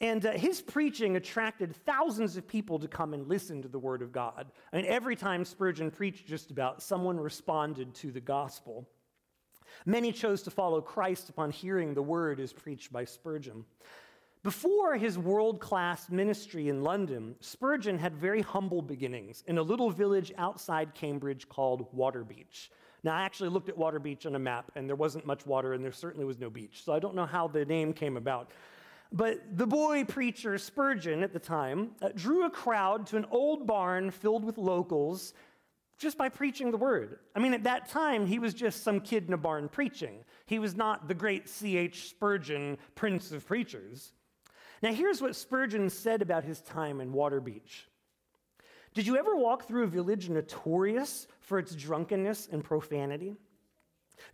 And 0.00 0.24
uh, 0.24 0.32
his 0.32 0.62
preaching 0.62 1.16
attracted 1.16 1.76
thousands 1.84 2.36
of 2.36 2.48
people 2.48 2.78
to 2.78 2.88
come 2.88 3.12
and 3.12 3.28
listen 3.28 3.60
to 3.62 3.68
the 3.68 3.78
Word 3.78 4.00
of 4.00 4.12
God. 4.12 4.50
I 4.72 4.76
mean, 4.76 4.86
every 4.86 5.14
time 5.14 5.44
Spurgeon 5.44 5.90
preached, 5.90 6.26
just 6.26 6.50
about, 6.50 6.82
someone 6.82 7.20
responded 7.20 7.94
to 7.96 8.10
the 8.10 8.20
gospel. 8.20 8.88
Many 9.84 10.12
chose 10.12 10.42
to 10.42 10.50
follow 10.50 10.80
Christ 10.80 11.28
upon 11.28 11.50
hearing 11.50 11.94
the 11.94 12.02
Word 12.02 12.40
as 12.40 12.52
preached 12.52 12.92
by 12.92 13.04
Spurgeon. 13.04 13.64
Before 14.42 14.96
his 14.96 15.18
world 15.18 15.60
class 15.60 16.08
ministry 16.08 16.70
in 16.70 16.82
London, 16.82 17.34
Spurgeon 17.40 17.98
had 17.98 18.16
very 18.16 18.40
humble 18.40 18.80
beginnings 18.80 19.44
in 19.46 19.58
a 19.58 19.62
little 19.62 19.90
village 19.90 20.32
outside 20.38 20.94
Cambridge 20.94 21.46
called 21.46 21.94
Waterbeach. 21.94 22.70
Now, 23.02 23.16
I 23.16 23.22
actually 23.22 23.50
looked 23.50 23.68
at 23.68 23.76
Waterbeach 23.76 24.24
on 24.24 24.34
a 24.34 24.38
map, 24.38 24.72
and 24.76 24.88
there 24.88 24.96
wasn't 24.96 25.26
much 25.26 25.44
water, 25.44 25.74
and 25.74 25.84
there 25.84 25.92
certainly 25.92 26.24
was 26.24 26.38
no 26.38 26.48
beach. 26.48 26.82
So 26.84 26.94
I 26.94 26.98
don't 26.98 27.14
know 27.14 27.26
how 27.26 27.48
the 27.48 27.66
name 27.66 27.92
came 27.92 28.16
about. 28.16 28.50
But 29.12 29.56
the 29.56 29.66
boy 29.66 30.04
preacher 30.04 30.56
Spurgeon 30.56 31.22
at 31.22 31.32
the 31.32 31.40
time 31.40 31.92
uh, 32.00 32.10
drew 32.14 32.44
a 32.44 32.50
crowd 32.50 33.06
to 33.08 33.16
an 33.16 33.26
old 33.30 33.66
barn 33.66 34.10
filled 34.10 34.44
with 34.44 34.56
locals 34.56 35.34
just 35.98 36.16
by 36.16 36.28
preaching 36.28 36.70
the 36.70 36.76
word. 36.76 37.18
I 37.34 37.40
mean, 37.40 37.52
at 37.52 37.64
that 37.64 37.88
time, 37.88 38.26
he 38.26 38.38
was 38.38 38.54
just 38.54 38.82
some 38.82 39.00
kid 39.00 39.26
in 39.26 39.34
a 39.34 39.38
barn 39.38 39.68
preaching. 39.68 40.24
He 40.46 40.58
was 40.58 40.74
not 40.74 41.08
the 41.08 41.14
great 41.14 41.48
C.H. 41.48 42.08
Spurgeon, 42.08 42.78
prince 42.94 43.32
of 43.32 43.46
preachers. 43.46 44.12
Now, 44.82 44.94
here's 44.94 45.20
what 45.20 45.36
Spurgeon 45.36 45.90
said 45.90 46.22
about 46.22 46.44
his 46.44 46.62
time 46.62 47.00
in 47.00 47.12
Waterbeach. 47.12 47.84
Did 48.94 49.06
you 49.06 49.16
ever 49.16 49.36
walk 49.36 49.68
through 49.68 49.84
a 49.84 49.88
village 49.88 50.30
notorious 50.30 51.26
for 51.40 51.58
its 51.58 51.74
drunkenness 51.74 52.48
and 52.50 52.64
profanity? 52.64 53.36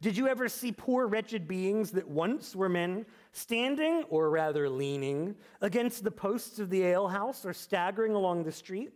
Did 0.01 0.17
you 0.17 0.29
ever 0.29 0.49
see 0.49 0.73
poor, 0.73 1.07
wretched 1.07 1.47
beings 1.49 1.91
that 1.93 2.09
once 2.09 2.55
were 2.55 2.69
men 2.69 3.07
standing, 3.33 4.05
or 4.09 4.31
rather 4.31 4.69
leaning, 4.69 5.37
against 5.61 6.05
the 6.05 6.11
posts 6.11 6.59
of 6.59 6.71
the 6.71 6.85
alehouse 6.85 7.45
or 7.45 7.53
staggering 7.53 8.15
along 8.15 8.45
the 8.45 8.53
street? 8.53 8.93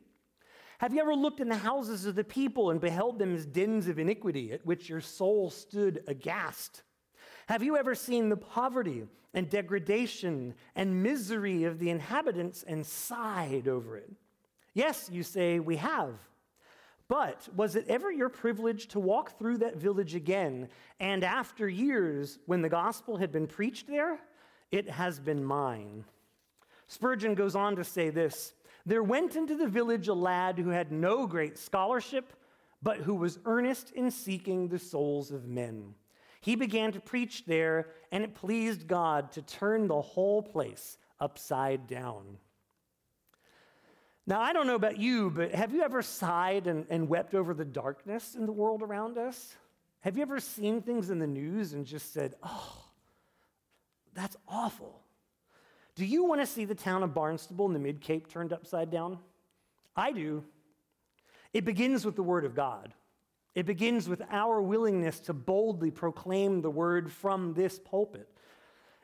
Have 0.79 0.95
you 0.95 1.01
ever 1.01 1.15
looked 1.15 1.41
in 1.41 1.49
the 1.49 1.57
houses 1.57 2.07
of 2.07 2.15
the 2.15 2.25
people 2.25 2.71
and 2.71 2.81
beheld 2.81 3.19
them 3.19 3.35
as 3.35 3.45
dens 3.45 3.87
of 3.87 3.99
iniquity, 3.99 4.53
at 4.53 4.65
which 4.65 4.89
your 4.89 5.03
soul 5.03 5.51
stood 5.51 6.03
aghast? 6.07 6.83
Have 7.49 7.63
you 7.63 7.77
ever 7.77 7.95
seen 7.95 8.29
the 8.29 8.37
poverty 8.37 9.07
and 9.35 9.51
degradation 9.51 10.55
and 10.75 11.03
misery 11.03 11.65
of 11.65 11.79
the 11.79 11.91
inhabitants 11.91 12.63
and 12.63 12.87
sighed 12.87 13.69
over 13.69 13.97
it? 13.97 14.11
Yes, 14.73 15.11
you 15.13 15.23
say, 15.23 15.61
we 15.61 15.77
have. 15.77 16.15
But 17.11 17.49
was 17.57 17.75
it 17.75 17.87
ever 17.89 18.13
your 18.13 18.29
privilege 18.29 18.87
to 18.91 19.01
walk 19.01 19.37
through 19.37 19.59
that 19.59 19.75
village 19.75 20.15
again? 20.15 20.69
And 21.01 21.25
after 21.25 21.69
years, 21.69 22.39
when 22.47 22.63
the 22.63 22.69
gospel 22.69 23.17
had 23.17 23.33
been 23.33 23.49
preached 23.49 23.89
there, 23.89 24.21
it 24.71 24.89
has 24.89 25.19
been 25.19 25.45
mine. 25.45 26.05
Spurgeon 26.87 27.35
goes 27.35 27.57
on 27.57 27.75
to 27.75 27.83
say 27.83 28.11
this 28.11 28.55
There 28.87 29.03
went 29.03 29.35
into 29.35 29.57
the 29.57 29.67
village 29.67 30.07
a 30.07 30.15
lad 30.15 30.57
who 30.57 30.69
had 30.69 30.93
no 30.93 31.27
great 31.27 31.59
scholarship, 31.59 32.33
but 32.81 32.99
who 32.99 33.17
was 33.17 33.41
earnest 33.45 33.91
in 33.91 34.13
seeking 34.13 34.69
the 34.69 34.79
souls 34.79 35.33
of 35.33 35.49
men. 35.49 35.97
He 36.41 36.55
began 36.55 36.93
to 36.93 37.01
preach 37.01 37.45
there, 37.45 37.89
and 38.13 38.23
it 38.23 38.37
pleased 38.37 38.87
God 38.87 39.33
to 39.33 39.43
turn 39.43 39.89
the 39.89 40.01
whole 40.01 40.43
place 40.43 40.97
upside 41.19 41.89
down. 41.89 42.39
Now, 44.27 44.41
I 44.41 44.53
don't 44.53 44.67
know 44.67 44.75
about 44.75 44.99
you, 44.99 45.31
but 45.31 45.53
have 45.53 45.73
you 45.73 45.83
ever 45.83 46.03
sighed 46.03 46.67
and, 46.67 46.87
and 46.91 47.09
wept 47.09 47.35
over 47.35 47.55
the 47.55 47.65
darkness 47.65 48.35
in 48.35 48.47
the 48.47 48.53
world 48.53 48.83
around 48.83 49.19
us? 49.19 49.57
Have 50.01 50.17
you 50.17 50.23
ever 50.23 50.41
seen 50.41 50.83
things 50.83 51.11
in 51.11 51.19
the 51.19 51.27
news 51.27 51.73
and 51.73 51.85
just 51.85 52.13
said, 52.13 52.35
oh, 52.43 52.85
that's 54.15 54.37
awful? 54.49 55.03
Do 55.95 56.05
you 56.05 56.25
want 56.25 56.41
to 56.41 56.47
see 56.47 56.65
the 56.65 56.75
town 56.75 57.03
of 57.03 57.13
Barnstable 57.13 57.67
in 57.67 57.73
the 57.73 57.79
Mid 57.79 58.01
Cape 58.01 58.29
turned 58.29 58.53
upside 58.53 58.91
down? 58.91 59.19
I 59.97 60.13
do. 60.13 60.45
It 61.53 61.65
begins 61.65 62.05
with 62.05 62.17
the 62.17 62.23
Word 62.23 62.45
of 62.45 62.55
God. 62.55 62.95
It 63.55 63.67
begins 63.67 64.09
with 64.09 64.23
our 64.31 64.63
willingness 64.63 65.19
to 65.21 65.33
boldly 65.33 65.91
proclaim 65.91 66.63
the 66.63 66.71
Word 66.71 67.11
from 67.11 67.53
this 67.55 67.79
pulpit. 67.79 68.29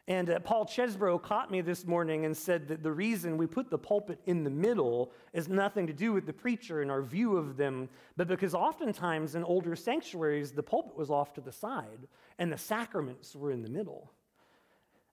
And 0.08 0.30
uh, 0.30 0.38
Paul 0.38 0.66
Chesbro 0.66 1.20
caught 1.20 1.50
me 1.50 1.60
this 1.60 1.84
morning 1.84 2.24
and 2.24 2.36
said 2.36 2.68
that 2.68 2.82
the 2.82 2.92
reason 2.92 3.36
we 3.36 3.46
put 3.46 3.70
the 3.70 3.78
pulpit 3.78 4.20
in 4.26 4.44
the 4.44 4.50
middle 4.50 5.10
is 5.32 5.48
nothing 5.48 5.86
to 5.88 5.92
do 5.92 6.12
with 6.12 6.26
the 6.26 6.32
preacher 6.32 6.80
and 6.80 6.90
our 6.90 7.02
view 7.02 7.36
of 7.36 7.56
them, 7.56 7.88
but 8.16 8.28
because 8.28 8.54
oftentimes 8.54 9.34
in 9.34 9.42
older 9.42 9.74
sanctuaries, 9.74 10.52
the 10.52 10.62
pulpit 10.62 10.96
was 10.96 11.10
off 11.10 11.32
to 11.34 11.40
the 11.40 11.50
side 11.50 12.06
and 12.38 12.52
the 12.52 12.58
sacraments 12.58 13.34
were 13.34 13.50
in 13.50 13.62
the 13.62 13.68
middle. 13.68 14.12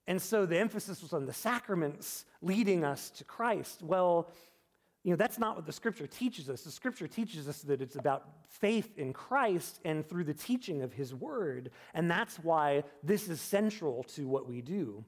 And 0.06 0.20
so 0.20 0.46
the 0.46 0.58
emphasis 0.58 1.02
was 1.02 1.12
on 1.12 1.26
the 1.26 1.32
sacraments 1.32 2.26
leading 2.42 2.84
us 2.84 3.10
to 3.10 3.24
Christ. 3.24 3.82
Well, 3.82 4.30
you 5.04 5.10
know, 5.10 5.16
that's 5.16 5.38
not 5.38 5.54
what 5.54 5.66
the 5.66 5.72
scripture 5.72 6.06
teaches 6.06 6.48
us. 6.48 6.62
The 6.62 6.70
scripture 6.70 7.06
teaches 7.06 7.46
us 7.46 7.60
that 7.62 7.82
it's 7.82 7.96
about 7.96 8.26
faith 8.48 8.98
in 8.98 9.12
Christ 9.12 9.78
and 9.84 10.08
through 10.08 10.24
the 10.24 10.32
teaching 10.32 10.80
of 10.80 10.94
his 10.94 11.14
word. 11.14 11.70
And 11.92 12.10
that's 12.10 12.36
why 12.36 12.84
this 13.02 13.28
is 13.28 13.38
central 13.38 14.04
to 14.14 14.26
what 14.26 14.48
we 14.48 14.62
do. 14.62 15.04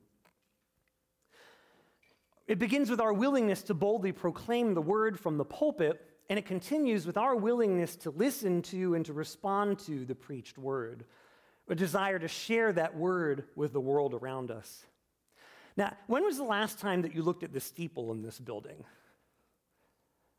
It 2.47 2.59
begins 2.59 2.91
with 2.91 3.01
our 3.01 3.15
willingness 3.15 3.63
to 3.65 3.75
boldly 3.75 4.13
proclaim 4.13 4.75
the 4.75 4.83
word 4.83 5.19
from 5.19 5.39
the 5.39 5.47
pulpit, 5.47 6.01
and 6.29 6.39
it 6.39 6.45
continues 6.45 7.07
with 7.07 7.17
our 7.17 7.35
willingness 7.35 7.97
to 7.97 8.11
listen 8.11 8.61
to 8.63 8.95
and 8.95 9.05
to 9.07 9.15
respond 9.15 9.79
to 9.81 10.05
the 10.05 10.15
preached 10.15 10.59
word, 10.59 11.05
a 11.69 11.75
desire 11.75 12.19
to 12.19 12.29
share 12.29 12.71
that 12.75 12.95
word 12.95 13.45
with 13.57 13.73
the 13.73 13.81
world 13.81 14.13
around 14.13 14.51
us. 14.51 14.85
Now, 15.77 15.97
when 16.07 16.23
was 16.23 16.37
the 16.37 16.45
last 16.45 16.79
time 16.79 17.03
that 17.03 17.15
you 17.15 17.23
looked 17.23 17.43
at 17.43 17.53
the 17.53 17.61
steeple 17.61 18.13
in 18.13 18.23
this 18.23 18.39
building? 18.39 18.85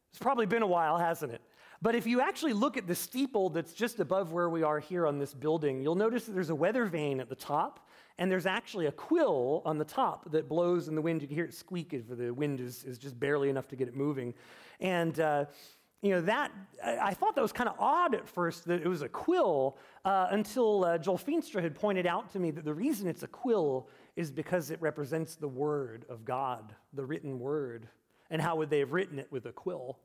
It's 0.09 0.19
probably 0.19 0.45
been 0.45 0.63
a 0.63 0.67
while, 0.67 0.97
hasn't 0.97 1.33
it? 1.33 1.41
But 1.81 1.93
if 1.93 2.07
you 2.07 2.21
actually 2.21 2.53
look 2.53 2.75
at 2.75 2.87
the 2.87 2.95
steeple 2.95 3.49
that's 3.49 3.73
just 3.73 3.99
above 3.99 4.31
where 4.31 4.49
we 4.49 4.63
are 4.63 4.79
here 4.79 5.05
on 5.05 5.19
this 5.19 5.33
building, 5.33 5.81
you'll 5.81 5.95
notice 5.95 6.25
that 6.25 6.33
there's 6.33 6.49
a 6.49 6.55
weather 6.55 6.85
vane 6.85 7.19
at 7.19 7.29
the 7.29 7.35
top, 7.35 7.87
and 8.17 8.31
there's 8.31 8.47
actually 8.47 8.87
a 8.87 8.91
quill 8.91 9.61
on 9.63 9.77
the 9.77 9.85
top 9.85 10.31
that 10.31 10.49
blows 10.49 10.87
in 10.87 10.95
the 10.95 11.01
wind. 11.01 11.21
You 11.21 11.27
can 11.27 11.35
hear 11.35 11.45
it 11.45 11.53
squeak 11.53 11.93
if 11.93 12.07
the 12.07 12.33
wind 12.33 12.59
is, 12.59 12.83
is 12.83 12.97
just 12.97 13.19
barely 13.19 13.49
enough 13.49 13.67
to 13.67 13.75
get 13.75 13.87
it 13.87 13.95
moving. 13.95 14.33
And, 14.79 15.19
uh, 15.19 15.45
you 16.01 16.11
know, 16.11 16.21
that, 16.21 16.51
I, 16.83 17.13
thought 17.13 17.35
that 17.35 17.41
was 17.41 17.51
kind 17.51 17.69
of 17.69 17.75
odd 17.77 18.15
at 18.15 18.27
first 18.27 18.65
that 18.65 18.81
it 18.81 18.87
was 18.87 19.03
a 19.03 19.09
quill 19.09 19.77
uh, 20.03 20.27
until 20.31 20.83
uh, 20.83 20.97
Joel 20.97 21.17
Feenstra 21.17 21.61
had 21.61 21.75
pointed 21.75 22.07
out 22.07 22.31
to 22.33 22.39
me 22.39 22.49
that 22.51 22.65
the 22.65 22.73
reason 22.73 23.07
it's 23.07 23.23
a 23.23 23.27
quill 23.27 23.87
is 24.15 24.31
because 24.31 24.71
it 24.71 24.81
represents 24.81 25.35
the 25.35 25.47
Word 25.47 26.05
of 26.09 26.25
God, 26.25 26.73
the 26.93 27.05
written 27.05 27.39
Word. 27.39 27.87
And 28.29 28.41
how 28.41 28.57
would 28.57 28.69
they 28.69 28.79
have 28.79 28.93
written 28.93 29.19
it 29.19 29.31
with 29.31 29.45
a 29.45 29.51
quill? 29.51 29.97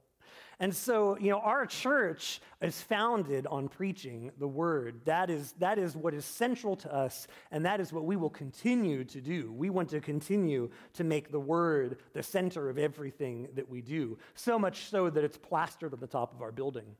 And 0.61 0.75
so, 0.75 1.19
you 1.19 1.31
know, 1.31 1.41
our 1.41 1.67
church 1.67 2.41
is 2.61 2.81
founded 2.81 3.47
on 3.49 3.69
preaching 3.69 4.31
the 4.39 4.47
word. 4.47 5.01
That 5.07 5.29
is, 5.29 5.53
that 5.59 5.79
is 5.79 5.97
what 5.97 6.15
is 6.15 6.25
central 6.25 6.77
to 6.77 6.95
us, 6.95 7.27
and 7.51 7.65
that 7.65 7.81
is 7.81 7.93
what 7.93 8.05
we 8.05 8.17
will 8.17 8.31
continue 8.31 9.03
to 9.05 9.21
do. 9.21 9.53
We 9.53 9.71
want 9.71 9.89
to 9.91 10.01
continue 10.01 10.71
to 10.95 11.05
make 11.05 11.33
the 11.33 11.41
word 11.41 11.99
the 12.13 12.23
center 12.23 12.71
of 12.71 12.79
everything 12.79 13.49
that 13.55 13.69
we 13.69 13.81
do, 13.81 14.19
so 14.35 14.59
much 14.59 14.85
so 14.85 15.11
that 15.11 15.25
it's 15.25 15.39
plastered 15.39 15.95
on 15.95 16.01
the 16.01 16.07
top 16.07 16.33
of 16.35 16.43
our 16.43 16.53
building. 16.53 16.95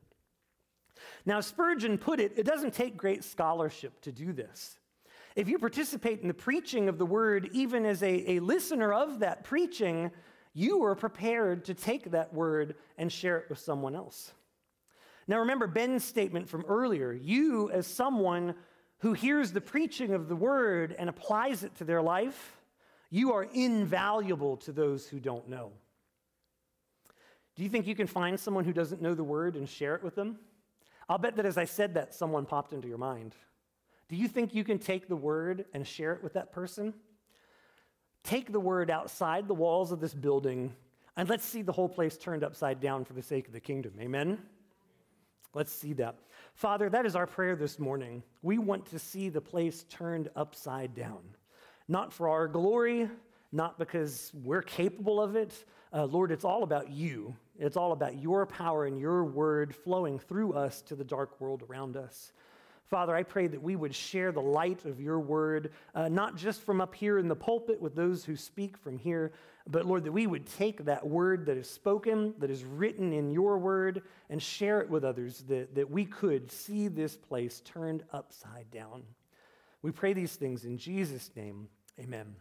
Now, 1.25 1.39
Spurgeon 1.39 1.97
put 1.97 2.19
it, 2.19 2.33
it 2.35 2.45
doesn't 2.45 2.73
take 2.73 2.97
great 2.97 3.23
scholarship 3.23 4.01
to 4.01 4.11
do 4.11 4.33
this. 4.33 4.77
If 5.35 5.47
you 5.47 5.57
participate 5.57 6.21
in 6.21 6.27
the 6.27 6.33
preaching 6.33 6.89
of 6.89 6.97
the 6.97 7.05
word, 7.05 7.49
even 7.53 7.85
as 7.85 8.03
a, 8.03 8.33
a 8.33 8.39
listener 8.39 8.93
of 8.93 9.19
that 9.19 9.43
preaching, 9.43 10.11
you 10.53 10.83
are 10.83 10.95
prepared 10.95 11.65
to 11.65 11.73
take 11.73 12.11
that 12.11 12.33
word 12.33 12.75
and 12.97 13.11
share 13.11 13.37
it 13.37 13.49
with 13.49 13.59
someone 13.59 13.95
else. 13.95 14.31
Now, 15.27 15.39
remember 15.39 15.67
Ben's 15.67 16.03
statement 16.03 16.49
from 16.49 16.65
earlier. 16.67 17.11
You, 17.13 17.71
as 17.71 17.87
someone 17.87 18.55
who 18.99 19.13
hears 19.13 19.51
the 19.51 19.61
preaching 19.61 20.13
of 20.13 20.27
the 20.27 20.35
word 20.35 20.95
and 20.97 21.09
applies 21.09 21.63
it 21.63 21.75
to 21.75 21.83
their 21.83 22.01
life, 22.01 22.57
you 23.09 23.33
are 23.33 23.43
invaluable 23.43 24.57
to 24.57 24.71
those 24.71 25.07
who 25.07 25.19
don't 25.19 25.47
know. 25.47 25.71
Do 27.55 27.63
you 27.63 27.69
think 27.69 27.85
you 27.85 27.95
can 27.95 28.07
find 28.07 28.39
someone 28.39 28.65
who 28.65 28.73
doesn't 28.73 29.01
know 29.01 29.13
the 29.13 29.23
word 29.23 29.55
and 29.55 29.69
share 29.69 29.95
it 29.95 30.03
with 30.03 30.15
them? 30.15 30.39
I'll 31.07 31.17
bet 31.17 31.35
that 31.35 31.45
as 31.45 31.57
I 31.57 31.65
said 31.65 31.93
that, 31.93 32.13
someone 32.13 32.45
popped 32.45 32.73
into 32.73 32.87
your 32.87 32.97
mind. 32.97 33.35
Do 34.09 34.15
you 34.15 34.27
think 34.27 34.53
you 34.53 34.63
can 34.63 34.79
take 34.79 35.07
the 35.07 35.15
word 35.15 35.65
and 35.73 35.87
share 35.87 36.13
it 36.13 36.23
with 36.23 36.33
that 36.33 36.51
person? 36.51 36.93
Take 38.23 38.51
the 38.51 38.59
word 38.59 38.89
outside 38.89 39.47
the 39.47 39.53
walls 39.53 39.91
of 39.91 39.99
this 39.99 40.13
building 40.13 40.73
and 41.15 41.29
let's 41.29 41.45
see 41.45 41.61
the 41.61 41.71
whole 41.71 41.89
place 41.89 42.17
turned 42.17 42.43
upside 42.43 42.79
down 42.79 43.05
for 43.05 43.13
the 43.13 43.21
sake 43.21 43.47
of 43.47 43.53
the 43.53 43.59
kingdom. 43.59 43.93
Amen? 43.99 44.39
Let's 45.53 45.71
see 45.71 45.93
that. 45.93 46.15
Father, 46.55 46.89
that 46.89 47.05
is 47.05 47.15
our 47.15 47.27
prayer 47.27 47.55
this 47.55 47.77
morning. 47.77 48.23
We 48.41 48.57
want 48.57 48.87
to 48.87 48.99
see 48.99 49.29
the 49.29 49.41
place 49.41 49.85
turned 49.89 50.29
upside 50.35 50.95
down, 50.95 51.21
not 51.87 52.11
for 52.11 52.29
our 52.29 52.47
glory, 52.47 53.09
not 53.51 53.77
because 53.77 54.31
we're 54.33 54.63
capable 54.63 55.21
of 55.21 55.35
it. 55.35 55.65
Uh, 55.93 56.05
Lord, 56.05 56.31
it's 56.31 56.43
all 56.43 56.63
about 56.63 56.89
you. 56.89 57.35
It's 57.59 57.77
all 57.77 57.91
about 57.91 58.19
your 58.19 58.47
power 58.47 58.85
and 58.85 58.99
your 58.99 59.23
word 59.23 59.75
flowing 59.75 60.17
through 60.17 60.53
us 60.53 60.81
to 60.83 60.95
the 60.95 61.03
dark 61.03 61.39
world 61.39 61.63
around 61.69 61.95
us. 61.95 62.33
Father, 62.93 63.15
I 63.15 63.23
pray 63.23 63.47
that 63.47 63.59
we 63.59 63.75
would 63.75 63.95
share 63.95 64.31
the 64.31 64.39
light 64.39 64.85
of 64.85 65.01
your 65.01 65.19
word, 65.19 65.71
uh, 65.95 66.09
not 66.09 66.35
just 66.35 66.61
from 66.61 66.79
up 66.79 66.93
here 66.93 67.17
in 67.17 67.27
the 67.27 67.35
pulpit 67.35 67.81
with 67.81 67.95
those 67.95 68.23
who 68.23 68.35
speak 68.35 68.77
from 68.77 68.99
here, 68.99 69.31
but 69.65 69.87
Lord, 69.87 70.03
that 70.03 70.11
we 70.11 70.27
would 70.27 70.45
take 70.45 70.85
that 70.85 71.07
word 71.07 71.47
that 71.47 71.57
is 71.57 71.67
spoken, 71.67 72.35
that 72.37 72.51
is 72.51 72.63
written 72.63 73.11
in 73.11 73.31
your 73.31 73.57
word, 73.57 74.03
and 74.29 74.39
share 74.39 74.79
it 74.79 74.91
with 74.91 75.03
others, 75.03 75.43
that, 75.47 75.73
that 75.73 75.89
we 75.89 76.05
could 76.05 76.51
see 76.51 76.87
this 76.87 77.17
place 77.17 77.63
turned 77.65 78.03
upside 78.13 78.69
down. 78.69 79.01
We 79.81 79.89
pray 79.89 80.13
these 80.13 80.35
things 80.35 80.63
in 80.63 80.77
Jesus' 80.77 81.31
name. 81.35 81.69
Amen. 81.99 82.35